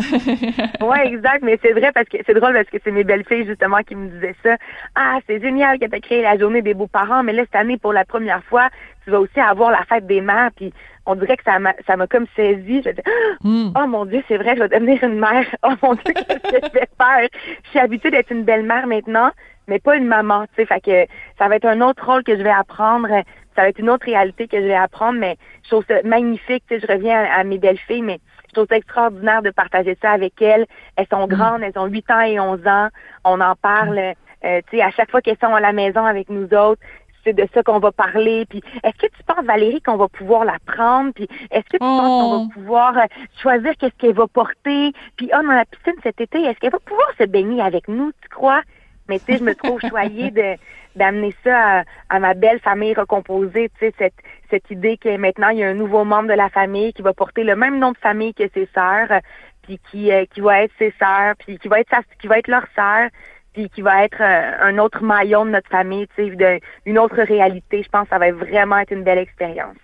ouais, 0.83 1.07
exact, 1.07 1.43
mais 1.43 1.59
c'est 1.63 1.73
vrai 1.73 1.91
parce 1.93 2.09
que 2.09 2.19
c'est 2.27 2.35
drôle 2.35 2.55
parce 2.55 2.69
que 2.69 2.79
c'est 2.83 2.91
mes 2.91 3.05
belles-filles 3.05 3.47
justement 3.47 3.70
qui 3.83 3.95
me 3.95 4.09
disaient 4.09 4.37
ça. 4.43 4.57
Ah, 4.95 5.19
c'est 5.27 5.41
génial 5.41 5.79
que 5.79 5.87
tu 5.87 5.95
as 5.95 6.01
créé 6.01 6.23
la 6.23 6.37
journée 6.39 6.63
des 6.63 6.75
beaux-parents, 6.75 7.23
mais 7.23 7.33
là, 7.33 7.43
cette 7.43 7.55
année, 7.57 7.79
pour 7.79 7.93
la 7.93 8.05
première 8.05 8.43
fois, 8.45 8.69
tu 9.05 9.11
vas 9.11 9.21
aussi 9.21 9.41
avoir 9.41 9.71
la 9.71 9.83
fête 9.85 10.07
des 10.07 10.21
mères, 10.21 10.51
puis 10.55 10.73
on 11.07 11.15
dirait 11.15 11.37
que 11.37 11.45
ça 11.45 11.59
m'a 11.59 11.73
ça 11.87 11.97
m'a 11.97 12.07
comme 12.07 12.27
saisi. 12.37 12.83
Je 12.85 12.91
dis, 12.91 13.01
Hmm. 13.43 13.71
oh 13.77 13.87
mon 13.87 14.05
Dieu, 14.05 14.23
c'est 14.29 14.37
vrai, 14.37 14.55
je 14.57 14.63
vais 14.63 14.69
devenir 14.69 15.03
une 15.03 15.19
mère. 15.19 15.45
Oh 15.63 15.73
mon 15.83 15.95
Dieu, 15.95 16.13
qu'est-ce 16.13 16.51
que 16.51 16.67
je 16.67 16.73
vais 16.73 16.89
faire? 17.01 17.29
Je 17.65 17.69
suis 17.71 17.79
habituée 17.79 18.11
d'être 18.11 18.31
une 18.31 18.45
belle-mère 18.45 18.87
maintenant, 18.87 19.31
mais 19.71 19.79
pas 19.79 19.97
une 19.97 20.07
maman, 20.07 20.45
tu 20.49 20.57
sais. 20.57 20.67
Fait 20.67 20.81
que 20.81 21.07
ça 21.39 21.49
va 21.49 21.57
être 21.57 21.65
un 21.65 21.81
autre 21.81 22.05
rôle 22.05 22.23
que 22.25 22.37
je 22.37 22.43
vais 22.43 22.51
apprendre. 22.51 23.09
Ça 23.57 23.63
va 23.63 23.69
être 23.69 23.79
une 23.79 23.89
autre 23.91 24.05
réalité 24.05 24.47
que 24.49 24.59
je 24.61 24.67
vais 24.67 24.75
apprendre, 24.75 25.19
mais 25.19 25.37
je 25.65 25.71
trouve 25.71 25.85
ça 25.89 26.03
magnifique. 26.05 26.65
Tu 26.69 26.79
sais, 26.79 26.87
je 26.87 26.93
reviens 26.93 27.19
à, 27.25 27.41
à 27.41 27.45
mes 27.45 27.59
belles-filles, 27.59 28.03
mais 28.03 28.19
je 28.49 28.53
trouve 28.55 28.67
ça 28.69 28.77
extraordinaire 28.77 29.43
de 29.43 29.51
partager 29.51 29.97
ça 30.03 30.11
avec 30.11 30.41
elles. 30.43 30.67
Elles 30.97 31.07
sont 31.11 31.27
grandes, 31.27 31.63
elles 31.63 31.79
ont 31.79 31.87
8 31.87 32.11
ans 32.11 32.21
et 32.21 32.39
11 32.39 32.67
ans. 32.67 32.89
On 33.25 33.41
en 33.41 33.55
parle, 33.57 33.99
euh, 34.45 34.61
tu 34.71 34.77
sais, 34.77 34.83
à 34.83 34.91
chaque 34.91 35.11
fois 35.11 35.21
qu'elles 35.23 35.39
sont 35.43 35.55
à 35.55 35.61
la 35.61 35.73
maison 35.73 36.05
avec 36.05 36.29
nous 36.29 36.53
autres 36.53 36.83
c'est 37.23 37.35
de 37.35 37.47
ça 37.53 37.63
qu'on 37.63 37.81
va 37.81 37.93
parler. 37.93 38.47
Puis, 38.49 38.63
est-ce 38.83 38.97
que 38.97 39.15
tu 39.15 39.23
penses, 39.27 39.45
Valérie, 39.45 39.83
qu'on 39.83 39.99
va 39.99 40.09
pouvoir 40.09 40.47
la 40.47 40.57
prendre? 40.65 41.13
Puis, 41.13 41.29
est-ce 41.51 41.65
que 41.65 41.73
tu 41.77 41.79
penses 41.81 42.09
qu'on 42.09 42.35
Oh. 42.37 42.47
va 42.49 42.55
pouvoir 42.55 42.97
euh, 42.97 43.03
choisir 43.43 43.73
qu'est-ce 43.79 43.95
qu'elle 43.99 44.15
va 44.15 44.27
porter? 44.27 44.93
Puis, 45.19 45.31
oh, 45.35 45.43
dans 45.43 45.53
la 45.53 45.67
piscine 45.67 46.01
cet 46.03 46.19
été, 46.23 46.41
est-ce 46.43 46.59
qu'elle 46.59 46.71
va 46.73 46.79
pouvoir 46.79 47.07
se 47.19 47.25
baigner 47.25 47.61
avec 47.61 47.89
nous, 47.89 48.11
tu 48.23 48.29
crois? 48.31 48.63
Mais 49.11 49.19
tu 49.19 49.33
sais, 49.33 49.39
je 49.39 49.45
me 49.45 49.55
trouve 49.55 49.81
choyée 49.81 50.31
de 50.31 50.55
d'amener 50.97 51.35
ça 51.45 51.85
à, 52.09 52.19
ma 52.19 52.35
belle 52.35 52.59
famille 52.61 52.95
recomposée, 52.95 53.69
tu 53.79 53.87
sais, 53.87 53.95
cette, 53.99 54.15
cette 54.51 54.69
idée 54.71 54.97
que 54.97 55.17
maintenant, 55.17 55.51
il 55.51 55.59
y 55.59 55.65
a 55.65 55.69
un 55.69 55.75
nouveau 55.75 56.05
membre 56.05 56.29
de 56.29 56.35
la 56.35 56.49
famille 56.49 56.93
qui 56.93 57.03
va 57.03 57.13
porter 57.13 57.45
le 57.45 57.55
même 57.55 57.79
nom 57.79 57.93
de 57.93 57.99
famille 57.99 58.35
que 58.35 58.49
ses 58.55 58.69
sœurs, 58.75 59.21
puis 59.63 59.79
qui, 59.91 60.11
euh, 60.13 60.25
qui 60.33 60.41
va 60.41 60.63
être 60.65 60.73
ses 60.79 60.93
sœurs, 60.99 61.35
puis 61.39 61.59
qui 61.59 61.69
va 61.69 61.81
être 61.81 61.95
qui 62.21 62.27
va 62.27 62.39
être 62.39 62.49
leur 62.49 62.67
sœur, 62.75 63.09
puis 63.53 63.69
qui 63.69 63.83
va 63.83 64.05
être 64.05 64.21
euh, 64.21 64.69
un 64.69 64.79
autre 64.79 65.03
maillon 65.03 65.45
de 65.45 65.51
notre 65.51 65.71
famille, 65.71 66.07
tu 66.17 66.29
sais, 66.29 66.37
de- 66.37 66.61
une 66.87 66.99
autre 66.99 67.21
réalité. 67.23 67.83
Je 67.83 67.89
pense 67.89 68.05
que 68.05 68.11
ça 68.11 68.19
va 68.19 68.31
vraiment 68.33 68.79
être 68.79 68.93
une 68.93 69.05
belle 69.05 69.19
expérience. 69.19 69.77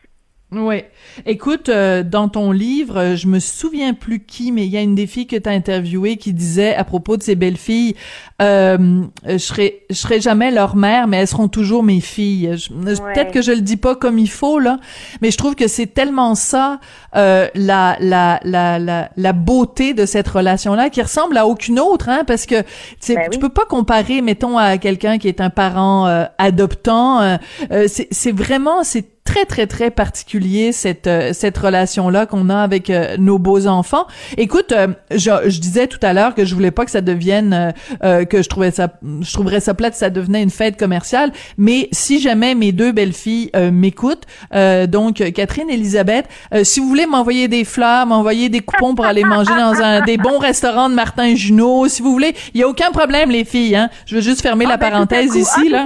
Oui. 0.57 0.83
Écoute, 1.27 1.69
euh, 1.69 2.03
dans 2.03 2.29
ton 2.29 2.51
livre, 2.51 2.97
euh, 2.99 3.17
je 3.17 3.27
me 3.27 3.39
souviens 3.39 3.95
plus 3.95 4.21
qui, 4.25 4.53
mais 4.53 4.65
il 4.67 4.71
y 4.73 4.77
a 4.77 4.81
une 4.81 4.95
des 4.95 5.07
filles 5.07 5.27
que 5.27 5.37
tu 5.37 5.49
as 5.49 5.53
interviewées 5.53 6.17
qui 6.17 6.33
disait 6.33 6.75
à 6.75 6.85
propos 6.85 7.17
de 7.17 7.23
ses 7.23 7.35
belles-filles, 7.35 7.95
euh, 8.43 9.03
je 9.27 9.39
serai 9.39 9.83
je 9.91 9.95
serai 9.95 10.21
jamais 10.21 10.51
leur 10.51 10.77
mère, 10.77 11.07
mais 11.09 11.19
elles 11.19 11.27
seront 11.29 11.49
toujours 11.49 11.83
mes 11.83 12.01
filles. 12.01 12.57
Ouais. 12.71 12.95
Peut-être 13.15 13.33
que 13.33 13.43
je 13.43 13.53
le 13.53 13.61
dis 13.61 13.77
pas 13.77 13.95
comme 13.97 14.19
il 14.19 14.29
faut 14.31 14.59
là, 14.59 14.79
mais 15.23 15.31
je 15.31 15.37
trouve 15.39 15.55
que 15.55 15.69
c'est 15.69 15.87
tellement 15.87 16.35
ça 16.35 16.81
euh, 17.17 17.49
la, 17.55 17.97
la 18.01 18.41
la 18.45 18.79
la 18.79 19.11
la 19.17 19.33
beauté 19.33 19.95
de 19.95 20.07
cette 20.07 20.29
relation-là 20.29 20.91
qui 20.91 21.03
ressemble 21.03 21.37
à 21.39 21.47
aucune 21.47 21.79
autre, 21.81 22.09
hein, 22.09 22.25
parce 22.27 22.47
que 22.47 22.61
tu 22.63 22.67
sais, 23.01 23.15
Ben 23.15 23.25
tu 23.31 23.37
oui. 23.37 23.39
peux 23.39 23.49
pas 23.49 23.65
comparer, 23.65 24.21
mettons, 24.23 24.59
à 24.59 24.79
quelqu'un 24.79 25.19
qui 25.19 25.29
est 25.29 25.41
un 25.41 25.51
parent 25.51 26.07
euh, 26.07 26.25
adoptant. 26.39 27.21
euh, 27.21 27.37
euh, 27.73 27.85
c'est 27.89 28.09
c'est 28.11 28.33
vraiment 28.33 28.85
c'est 28.85 29.07
très 29.27 29.45
très 29.45 29.67
très 29.67 29.91
particulier 29.91 30.73
cette 30.73 31.07
euh, 31.07 31.33
cette 31.35 31.59
relation 31.59 32.09
là 32.09 32.25
qu'on 32.27 32.49
a 32.49 32.59
avec 32.63 32.89
euh, 32.89 33.17
nos 33.19 33.39
beaux 33.39 33.67
enfants. 33.67 34.07
Écoute, 34.39 34.73
euh, 34.73 34.89
je, 35.11 35.31
je 35.47 35.61
disais 35.61 35.87
tout 35.89 35.99
à 36.03 36.13
l'heure 36.15 36.35
que 36.35 36.45
je 36.47 36.55
voulais 36.55 36.71
pas 36.71 36.85
que 36.87 36.91
ça 36.91 37.01
devienne 37.03 37.75
que 38.03 38.43
je 38.43 38.49
trouvais 38.49 38.71
ça 38.71 38.89
je 39.21 39.33
trouverais 39.33 39.61
ça 39.61 39.75
plate 39.75 39.95
si 39.95 40.01
ça 40.01 40.11
devenait 40.11 40.43
une 40.43 40.51
fête 40.51 40.79
commerciale, 40.79 41.33
mais 41.59 41.89
si 41.93 42.21
jamais 42.21 42.55
mes 42.55 42.73
deux 42.73 42.93
belles 42.93 43.13
filles 43.13 43.51
euh, 43.57 43.71
m'écoutent, 43.71 44.25
euh, 44.55 44.87
donc 44.87 45.17
Catherine 45.35 45.69
et 45.71 45.75
Elisabeth, 45.75 46.27
euh, 46.55 46.65
si 46.65 46.81
vous 46.81 46.89
voulez 46.89 47.07
m'envoyer 47.07 47.49
des 47.49 47.65
fleurs, 47.65 48.07
m'envoyer 48.07 48.49
des 48.49 48.61
coupons 48.61 48.95
pour 48.95 49.05
aller 49.05 49.25
manger 49.25 49.55
dans 49.55 49.75
un 49.83 50.03
des 50.05 50.17
bons 50.17 50.39
restaurants 50.39 50.89
de 50.89 50.95
Martin 50.95 51.35
Junot, 51.35 51.89
si 51.89 52.03
vous 52.03 52.13
voulez, 52.13 52.35
il 52.55 52.61
y 52.61 52.63
a 52.63 52.69
aucun 52.69 52.91
problème 52.93 53.31
les 53.31 53.45
filles 53.45 53.77
hein. 53.77 53.91
Je 54.07 54.15
veux 54.17 54.21
juste 54.23 54.41
fermer 54.43 54.65
la 54.67 54.75
Ah, 54.75 54.77
ben, 54.77 54.87
tout 54.87 54.87
à 54.87 54.91
parenthèse 54.93 55.31
coup- 55.33 55.39
ici 55.39 55.61
ah, 55.69 55.71
là. 55.71 55.85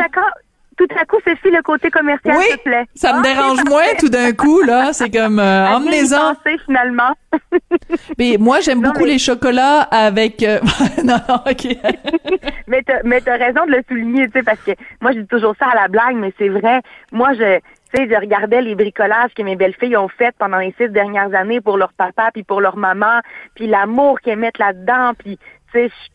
Tout 0.81 0.87
à, 0.99 1.05
coup- 1.05 1.17
coup, 1.17 1.23
Cécile, 1.27 1.55
le 1.57 1.63
côté 1.63 1.91
commercial, 1.91 2.37
Oui, 2.39 2.45
te 2.57 2.63
plaît. 2.63 2.87
Ça 2.95 3.13
me 3.13 3.19
Ah, 3.19 3.23
dérange 3.23 3.59
c'est 3.59 3.69
moins 3.69 3.83
tout 3.99 4.09
d'un 4.09 4.33
coup, 4.33 4.63
là. 4.63 4.93
C'est 4.95 5.11
comme, 5.11 5.39
euh, 5.39 5.69
emmenez-en. 5.69 6.35
finalement. 6.65 7.13
Mais 8.19 8.37
moi, 8.39 8.61
j'aime 8.61 8.81
beaucoup 8.81 9.01
mais- 9.05 9.11
les 9.13 9.19
chocolats 9.19 9.81
avec... 9.83 10.43
euh, 10.43 10.59
non, 11.05 11.17
non, 11.29 11.35
OK. 11.51 11.67
mais 12.67 12.83
t'as, 12.83 13.03
mais 13.05 13.19
raison 13.27 13.67
de 13.67 13.73
le 13.73 13.83
souligner, 13.89 14.27
tu 14.29 14.33
sais, 14.39 14.43
parce 14.43 14.61
que 14.61 14.71
moi, 15.01 15.13
je 15.13 15.19
dis 15.21 15.27
toujours 15.27 15.55
ça 15.59 15.67
à 15.67 15.75
la 15.75 15.89
blague, 15.89 16.17
mais 16.17 16.33
c'est 16.39 16.49
vrai. 16.49 16.81
Moi, 17.13 17.33
je, 17.35 17.59
tu 17.59 17.63
sais, 18.03 18.09
je 18.09 18.15
regardais 18.19 18.63
les 18.63 18.75
bricolages 18.75 19.35
que 19.37 19.43
mes 19.43 19.57
belles-filles 19.57 19.97
ont 19.97 20.09
fait 20.09 20.35
pendant 20.39 20.59
les 20.59 20.75
six 20.81 20.89
dernières 20.89 21.35
années 21.35 21.61
pour 21.61 21.77
leur 21.77 21.93
papa 21.93 22.31
puis 22.33 22.43
pour 22.45 22.61
leur 22.61 22.77
maman, 22.77 23.21
puis 23.55 23.67
l'amour 23.67 24.21
qu'elles 24.21 24.39
mettent 24.39 24.59
là-dedans, 24.59 25.13
puis 25.19 25.39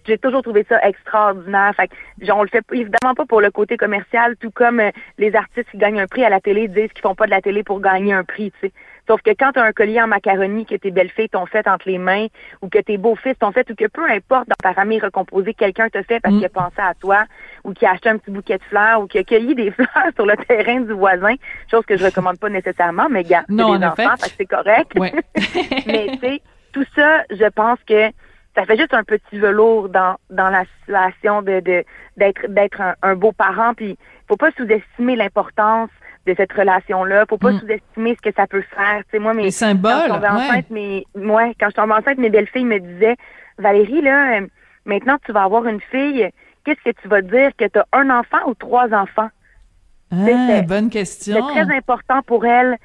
j'ai 0.05 0.17
toujours 0.17 0.41
trouvé 0.43 0.65
ça 0.67 0.79
extraordinaire. 0.87 1.73
Fait 1.75 1.87
que, 1.87 2.25
genre, 2.25 2.39
on 2.39 2.43
le 2.43 2.49
fait 2.49 2.63
évidemment 2.71 3.13
pas 3.15 3.25
pour 3.25 3.41
le 3.41 3.51
côté 3.51 3.77
commercial, 3.77 4.35
tout 4.37 4.51
comme 4.51 4.79
euh, 4.79 4.91
les 5.17 5.35
artistes 5.35 5.69
qui 5.71 5.77
gagnent 5.77 5.99
un 6.01 6.07
prix 6.07 6.23
à 6.23 6.29
la 6.29 6.39
télé 6.39 6.67
disent 6.67 6.91
qu'ils 6.93 7.01
font 7.01 7.15
pas 7.15 7.25
de 7.25 7.31
la 7.31 7.41
télé 7.41 7.63
pour 7.63 7.79
gagner 7.81 8.13
un 8.13 8.23
prix, 8.23 8.51
tu 8.59 8.67
sais. 8.67 8.73
Sauf 9.07 9.21
que 9.21 9.29
quand 9.37 9.51
tu 9.51 9.59
as 9.59 9.63
un 9.63 9.71
collier 9.71 10.01
en 10.01 10.07
macaroni 10.07 10.65
que 10.65 10.73
tes 10.73 10.89
belles-filles 10.89 11.29
t'ont 11.29 11.45
fait 11.45 11.67
entre 11.67 11.87
les 11.87 11.99
mains, 11.99 12.25
ou 12.63 12.69
que 12.69 12.79
tes 12.79 12.97
beaux-fils 12.97 13.37
t'ont 13.37 13.51
fait, 13.51 13.69
ou 13.69 13.75
que 13.75 13.85
peu 13.87 14.03
importe 14.09 14.47
dans 14.49 14.55
ta 14.63 14.73
famille 14.73 14.99
recomposée, 14.99 15.53
quelqu'un 15.53 15.89
t'a 15.89 16.01
fait 16.01 16.19
parce 16.19 16.33
Mm. 16.33 16.37
qu'il 16.37 16.45
a 16.47 16.49
pensé 16.49 16.79
à 16.79 16.93
toi, 16.95 17.25
ou 17.63 17.73
qu'il 17.73 17.87
a 17.87 17.91
acheté 17.91 18.09
un 18.09 18.17
petit 18.17 18.31
bouquet 18.31 18.57
de 18.57 18.63
fleurs, 18.63 19.01
ou 19.01 19.05
qu'il 19.07 19.21
a 19.21 19.23
cueilli 19.23 19.53
des 19.53 19.69
fleurs 19.75 19.87
sur 20.15 20.25
le 20.25 20.35
terrain 20.37 20.79
du 20.81 20.93
voisin, 20.93 21.35
chose 21.69 21.85
que 21.85 21.97
je 21.97 22.03
recommande 22.03 22.39
pas 22.39 22.49
nécessairement, 22.49 23.07
mais 23.09 23.23
gars, 23.23 23.43
c'est 23.47 23.55
des 23.55 23.61
en 23.61 23.81
enfants, 23.83 24.17
fait 24.17 24.29
que 24.29 24.35
c'est 24.39 24.45
correct. 24.47 24.91
Ouais. 24.97 25.13
mais 25.85 26.07
tu 26.13 26.19
sais, 26.19 26.41
tout 26.73 26.85
ça, 26.95 27.23
je 27.29 27.47
pense 27.49 27.77
que 27.87 28.09
ça 28.55 28.65
fait 28.65 28.77
juste 28.77 28.93
un 28.93 29.03
petit 29.03 29.37
velours 29.37 29.89
dans, 29.89 30.15
dans 30.29 30.49
la 30.49 30.63
situation 30.79 31.41
de 31.41 31.59
de- 31.59 31.83
d'être 32.17 32.47
d'être 32.47 32.81
un, 32.81 32.95
un 33.01 33.15
beau 33.15 33.31
parent. 33.31 33.73
Puis 33.73 33.97
faut 34.27 34.37
pas 34.37 34.51
sous-estimer 34.57 35.15
l'importance 35.15 35.89
de 36.25 36.33
cette 36.35 36.53
relation-là. 36.53 37.25
Faut 37.29 37.37
pas 37.37 37.51
Mm. 37.51 37.59
sous-estimer 37.59 38.15
ce 38.15 38.29
que 38.29 38.35
ça 38.35 38.47
peut 38.47 38.63
faire. 38.75 38.99
Tu 39.05 39.11
sais, 39.11 39.19
moi, 39.19 39.33
mes, 39.33 39.43
Les 39.43 39.51
quand 39.51 39.75
je 39.75 40.07
tombais 40.07 40.27
ouais. 40.27 40.33
enceinte, 40.33 40.69
mes, 40.71 41.05
ouais, 41.15 41.53
quand 41.59 41.69
je 41.69 41.75
tombais 41.75 41.93
enceinte, 41.93 42.17
mes 42.17 42.29
belles-filles 42.31 42.65
me 42.65 42.79
disaient, 42.79 43.15
Valérie, 43.59 44.01
là, 44.01 44.39
euh, 44.39 44.47
maintenant 44.85 45.17
tu 45.25 45.31
vas 45.31 45.43
avoir 45.43 45.65
une 45.67 45.81
fille, 45.81 46.27
qu'est-ce 46.63 46.81
que 46.83 46.99
tu 47.01 47.07
vas 47.07 47.21
dire? 47.21 47.51
Que 47.57 47.65
tu 47.65 47.77
as 47.77 47.85
un 47.93 48.09
enfant 48.09 48.39
ou 48.47 48.53
trois 48.55 48.91
enfants? 48.93 49.29
Ah, 50.11 50.15
c'est- 50.25 50.61
bonne 50.67 50.85
C'est 50.85 50.99
question. 50.99 51.47
très 51.47 51.69
important 51.75 52.21
pour 52.23 52.45
elles 52.45 52.77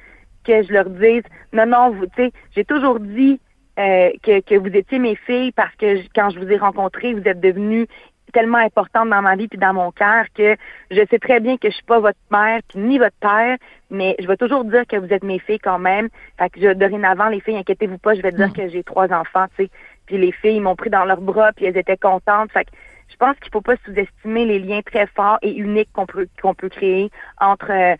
que 0.43 0.63
je 0.63 0.73
leur 0.73 0.89
dise 0.89 1.23
non, 1.53 1.65
non, 1.65 1.89
vous, 1.91 2.05
tu 2.07 2.11
sais, 2.17 2.31
j'ai 2.55 2.65
toujours 2.65 2.99
dit 2.99 3.39
euh, 3.79 4.09
que, 4.23 4.41
que 4.41 4.55
vous 4.55 4.75
étiez 4.75 4.99
mes 4.99 5.15
filles 5.15 5.51
parce 5.53 5.73
que 5.75 5.97
je- 5.97 6.07
quand 6.13 6.29
je 6.29 6.39
vous 6.39 6.49
ai 6.51 6.57
rencontrées, 6.57 7.13
vous 7.13 7.27
êtes 7.27 7.39
devenues 7.39 7.87
tellement 8.33 8.59
importantes 8.59 9.09
dans 9.09 9.21
ma 9.21 9.35
vie 9.35 9.47
puis 9.49 9.57
dans 9.57 9.73
mon 9.73 9.91
cœur 9.91 10.23
que 10.35 10.55
je 10.89 11.01
sais 11.09 11.19
très 11.19 11.39
bien 11.41 11.57
que 11.57 11.69
je 11.69 11.75
suis 11.75 11.83
pas 11.83 11.99
votre 11.99 12.17
mère 12.31 12.59
puis 12.69 12.79
ni 12.79 12.97
votre 12.97 13.15
père, 13.19 13.57
mais 13.89 14.15
je 14.19 14.27
vais 14.27 14.37
toujours 14.37 14.63
dire 14.63 14.85
que 14.87 14.95
vous 14.95 15.11
êtes 15.11 15.23
mes 15.23 15.39
filles 15.39 15.59
quand 15.59 15.79
même. 15.79 16.07
Fait 16.37 16.49
que 16.49 16.61
je, 16.61 16.73
dorénavant, 16.73 17.27
les 17.27 17.41
filles, 17.41 17.57
inquiétez-vous 17.57 17.97
pas, 17.97 18.13
je 18.13 18.21
vais 18.21 18.31
dire 18.31 18.47
Mm. 18.47 18.53
que 18.53 18.69
j'ai 18.69 18.83
trois 18.83 19.11
enfants, 19.11 19.47
tu 19.57 19.65
sais. 19.65 19.69
Puis 20.05 20.17
les 20.17 20.31
filles 20.31 20.59
m'ont 20.61 20.75
pris 20.77 20.89
dans 20.89 21.03
leurs 21.05 21.19
bras 21.21 21.51
puis 21.53 21.65
elles 21.65 21.77
étaient 21.77 21.97
contentes. 21.97 22.51
Fait 22.51 22.63
que 22.65 22.71
je 23.11 23.17
pense 23.17 23.35
qu'il 23.39 23.51
faut 23.51 23.61
pas 23.61 23.75
sous-estimer 23.85 24.45
les 24.45 24.59
liens 24.59 24.81
très 24.81 25.07
forts 25.07 25.37
et 25.41 25.51
uniques 25.51 25.89
qu'on 25.93 26.05
peut 26.05 26.27
qu'on 26.41 26.53
peut 26.53 26.69
créer 26.69 27.11
entre 27.39 27.71
euh, 27.71 27.95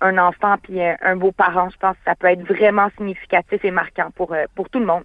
un, 0.00 0.18
enfant 0.18 0.56
puis 0.62 0.80
euh, 0.80 0.94
un 1.00 1.16
beau 1.16 1.32
parent. 1.32 1.70
Je 1.70 1.76
pense 1.78 1.96
que 1.96 2.04
ça 2.04 2.14
peut 2.14 2.28
être 2.28 2.42
vraiment 2.42 2.88
significatif 2.96 3.64
et 3.64 3.70
marquant 3.70 4.10
pour 4.14 4.32
euh, 4.32 4.44
pour 4.54 4.68
tout 4.68 4.78
le 4.78 4.86
monde. 4.86 5.04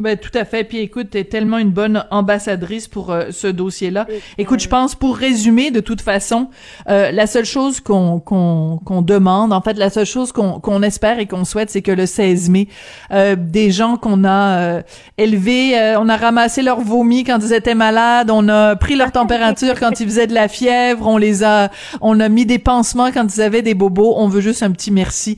Ben 0.00 0.16
tout 0.16 0.30
à 0.32 0.46
fait. 0.46 0.64
Puis 0.64 0.78
écoute, 0.78 1.10
t'es 1.10 1.24
tellement 1.24 1.58
une 1.58 1.72
bonne 1.72 2.06
ambassadrice 2.10 2.88
pour 2.88 3.10
euh, 3.10 3.26
ce 3.30 3.46
dossier-là. 3.46 4.06
Écoute, 4.38 4.60
je 4.60 4.68
pense 4.68 4.94
pour 4.94 5.14
résumer, 5.14 5.70
de 5.70 5.80
toute 5.80 6.00
façon, 6.00 6.48
euh, 6.88 7.10
la 7.10 7.26
seule 7.26 7.44
chose 7.44 7.80
qu'on 7.80 8.18
qu'on 8.18 8.80
qu'on 8.82 9.02
demande, 9.02 9.52
en 9.52 9.60
fait, 9.60 9.74
la 9.74 9.90
seule 9.90 10.06
chose 10.06 10.32
qu'on 10.32 10.58
qu'on 10.58 10.82
espère 10.82 11.18
et 11.18 11.26
qu'on 11.26 11.44
souhaite, 11.44 11.68
c'est 11.68 11.82
que 11.82 11.92
le 11.92 12.06
16 12.06 12.48
mai, 12.48 12.68
euh, 13.12 13.36
des 13.38 13.70
gens 13.70 13.98
qu'on 13.98 14.24
a 14.24 14.80
élevés, 15.18 15.94
on 15.98 16.08
a 16.08 16.16
ramassé 16.16 16.62
leur 16.62 16.80
vomi 16.80 17.24
quand 17.24 17.38
ils 17.42 17.52
étaient 17.52 17.74
malades, 17.74 18.30
on 18.30 18.48
a 18.48 18.76
pris 18.76 18.96
leur 18.96 19.12
température 19.12 19.78
quand 19.78 20.00
ils 20.00 20.06
faisaient 20.06 20.26
de 20.26 20.34
la 20.34 20.48
fièvre, 20.48 21.06
on 21.06 21.18
les 21.18 21.44
a, 21.44 21.70
on 22.00 22.20
a 22.20 22.30
mis 22.30 22.46
des 22.46 22.58
pansements 22.58 23.12
quand 23.12 23.36
ils 23.36 23.42
avaient 23.42 23.62
des 23.62 23.74
bobos. 23.74 24.14
On 24.16 24.28
veut 24.28 24.40
juste 24.40 24.62
un 24.62 24.70
petit 24.70 24.90
merci, 24.90 25.36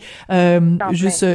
juste 0.92 1.26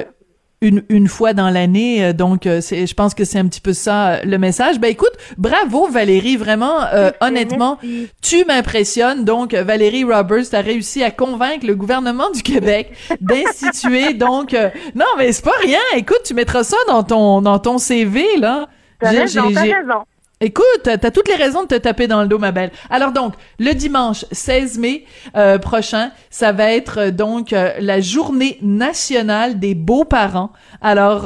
une, 0.61 0.83
une 0.89 1.07
fois 1.07 1.33
dans 1.33 1.49
l'année. 1.49 2.03
Euh, 2.03 2.13
donc, 2.13 2.45
euh, 2.45 2.61
c'est, 2.61 2.87
je 2.87 2.93
pense 2.93 3.13
que 3.13 3.25
c'est 3.25 3.39
un 3.39 3.47
petit 3.47 3.61
peu 3.61 3.73
ça 3.73 4.09
euh, 4.09 4.19
le 4.23 4.37
message. 4.37 4.79
Ben 4.79 4.89
écoute, 4.89 5.11
bravo 5.37 5.87
Valérie, 5.87 6.37
vraiment, 6.37 6.79
honnêtement, 7.21 7.77
tu 8.21 8.45
m'impressionnes. 8.45 9.25
Donc, 9.25 9.53
Valérie 9.53 10.03
Roberts, 10.03 10.53
a 10.53 10.61
réussi 10.61 11.03
à 11.03 11.11
convaincre 11.11 11.65
le 11.65 11.75
gouvernement 11.75 12.29
du 12.31 12.41
Québec 12.41 12.93
d'instituer. 13.21 14.13
donc, 14.13 14.55
non, 14.95 15.05
mais 15.17 15.31
c'est 15.31 15.43
pas 15.43 15.51
rien. 15.61 15.79
Écoute, 15.95 16.21
tu 16.25 16.33
mettras 16.33 16.63
ça 16.63 16.77
dans 16.87 17.03
ton 17.03 17.41
dans 17.41 17.59
ton 17.59 17.77
CV 17.77 18.25
là. 18.37 18.67
T'as 18.99 19.09
raison, 19.11 19.51
t'as 19.53 19.61
raison. 19.61 20.03
Écoute, 20.39 20.83
t'as 20.83 21.09
toutes 21.09 21.27
les 21.27 21.35
raisons 21.35 21.63
de 21.63 21.67
te 21.67 21.73
taper 21.73 22.05
dans 22.05 22.21
le 22.21 22.27
dos, 22.27 22.37
ma 22.37 22.51
belle. 22.51 22.69
Alors 22.91 23.11
donc, 23.11 23.33
le 23.57 23.73
dimanche 23.73 24.23
16 24.31 24.77
mai 24.77 25.03
euh, 25.35 25.57
prochain, 25.57 26.11
ça 26.29 26.51
va 26.51 26.71
être 26.73 26.99
euh, 26.99 27.11
donc 27.11 27.53
euh, 27.53 27.71
la 27.79 28.01
journée 28.01 28.59
nationale 28.61 29.57
des 29.57 29.73
beaux-parents. 29.73 30.51
Alors, 30.79 31.23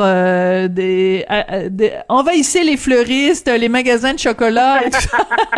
des, 0.70 1.26
envahissez 2.08 2.64
les 2.64 2.78
fleuristes, 2.78 3.50
les 3.50 3.68
magasins 3.68 4.14
de 4.14 4.20
chocolat, 4.20 4.80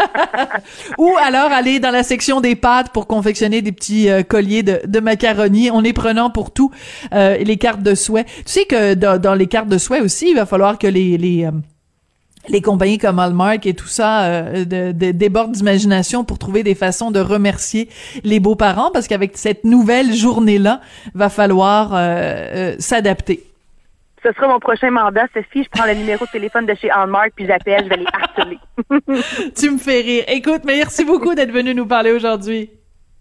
ou 0.97 1.11
alors 1.23 1.51
aller 1.51 1.79
dans 1.79 1.91
la 1.91 2.01
section 2.01 2.41
des 2.41 2.55
pâtes 2.55 2.89
pour 2.91 3.05
confectionner 3.05 3.61
des 3.61 3.71
petits 3.71 4.09
colliers 4.27 4.63
de, 4.63 4.81
de 4.83 4.99
macaroni. 4.99 5.69
On 5.69 5.83
est 5.83 5.93
prenant 5.93 6.31
pour 6.31 6.49
tout, 6.49 6.71
les 7.11 7.57
cartes 7.57 7.83
de 7.83 7.93
souhait. 7.93 8.23
Tu 8.23 8.43
sais 8.47 8.65
que 8.65 8.95
dans, 8.95 9.35
les 9.35 9.45
cartes 9.45 9.69
de 9.69 9.77
souhait 9.77 10.01
aussi, 10.01 10.29
il 10.31 10.35
va 10.35 10.47
falloir 10.47 10.79
que 10.79 10.87
les 10.87 11.47
les 12.49 12.61
compagnies 12.61 12.97
comme 12.97 13.19
Hallmark 13.19 13.65
et 13.65 13.73
tout 13.73 13.87
ça 13.87 14.23
euh, 14.23 14.65
de, 14.65 15.11
débordent 15.11 15.51
d'imagination 15.51 16.23
pour 16.23 16.39
trouver 16.39 16.63
des 16.63 16.75
façons 16.75 17.11
de 17.11 17.19
remercier 17.19 17.89
les 18.23 18.39
beaux-parents 18.39 18.91
parce 18.91 19.07
qu'avec 19.07 19.37
cette 19.37 19.63
nouvelle 19.63 20.13
journée-là, 20.13 20.81
va 21.13 21.29
falloir 21.29 21.93
euh, 21.93 21.97
euh, 21.97 22.75
s'adapter. 22.79 23.43
Ce 24.23 24.31
sera 24.31 24.47
mon 24.47 24.59
prochain 24.59 24.89
mandat, 24.89 25.25
Sophie. 25.33 25.63
Je 25.63 25.69
prends 25.69 25.85
le 25.85 25.95
numéro 25.95 26.25
de 26.25 26.31
téléphone 26.31 26.65
de 26.65 26.75
chez 26.75 26.89
Hallmark 26.89 27.31
puis 27.35 27.45
j'appelle, 27.45 27.85
je 27.85 27.89
vais 27.89 27.97
les 27.97 28.05
harceler. 28.13 28.59
tu 29.55 29.71
me 29.71 29.77
fais 29.77 30.01
rire. 30.01 30.23
Écoute, 30.27 30.61
merci 30.65 31.03
beaucoup 31.03 31.35
d'être 31.35 31.51
venu 31.51 31.73
nous 31.73 31.85
parler 31.85 32.11
aujourd'hui. 32.11 32.69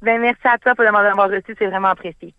Ben 0.01 0.21
merci 0.21 0.41
à 0.45 0.59
toi 0.59 0.75
pour 0.75 0.85
m'avoir 0.85 1.29
reçu, 1.29 1.55
c'est 1.59 1.67
vraiment 1.67 1.89
apprécié. 1.89 2.35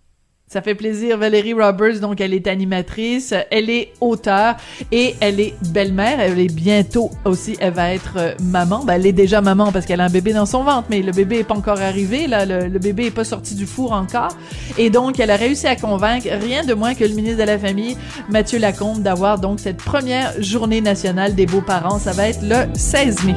Ça 0.48 0.62
fait 0.62 0.76
plaisir. 0.76 1.18
Valérie 1.18 1.54
Roberts, 1.54 2.00
donc 2.00 2.22
elle 2.22 2.34
est 2.34 2.46
animatrice, 2.46 3.34
elle 3.50 3.72
est 3.72 3.92
auteure 4.02 4.56
et 4.92 5.16
elle 5.20 5.40
est 5.40 5.56
belle-mère. 5.70 6.20
Elle 6.20 6.40
est 6.40 6.54
bientôt 6.54 7.10
aussi, 7.26 7.58
elle 7.60 7.74
va 7.74 7.92
être 7.92 8.14
euh, 8.18 8.36
maman. 8.44 8.84
Ben, 8.84 8.94
elle 8.94 9.08
est 9.08 9.14
déjà 9.14 9.42
maman 9.42 9.72
parce 9.72 9.88
qu'elle 9.88 10.02
a 10.02 10.06
un 10.06 10.10
bébé 10.10 10.32
dans 10.32 10.46
son 10.46 10.64
ventre, 10.64 10.88
mais 10.92 11.02
le 11.02 11.12
bébé 11.12 11.40
est 11.40 11.44
pas 11.44 11.56
encore 11.56 11.82
arrivé. 11.82 12.28
Là, 12.28 12.46
le, 12.46 12.78
bébé 12.78 13.06
est 13.08 13.12
pas 13.12 13.24
sorti 13.24 13.56
du 13.56 13.66
four 13.66 13.94
encore. 13.94 14.38
Et 14.78 14.92
donc, 14.92 15.20
elle 15.20 15.32
a 15.32 15.38
réussi 15.38 15.66
à 15.66 15.76
convaincre 15.76 16.28
rien 16.30 16.64
de 16.64 16.76
moins 16.76 16.94
que 16.94 17.04
le 17.04 17.16
ministre 17.16 17.40
de 17.40 17.48
la 17.48 17.58
Famille, 17.58 17.98
Mathieu 18.30 18.60
Lacombe, 18.60 19.02
d'avoir 19.02 19.40
donc 19.40 19.60
cette 19.60 19.78
première 19.78 20.34
journée 20.40 20.82
nationale 20.82 21.34
des 21.34 21.48
beaux-parents. 21.48 21.98
Ça 21.98 22.12
va 22.12 22.30
être 22.30 22.44
le 22.44 22.72
16 22.76 23.24
mai. 23.24 23.36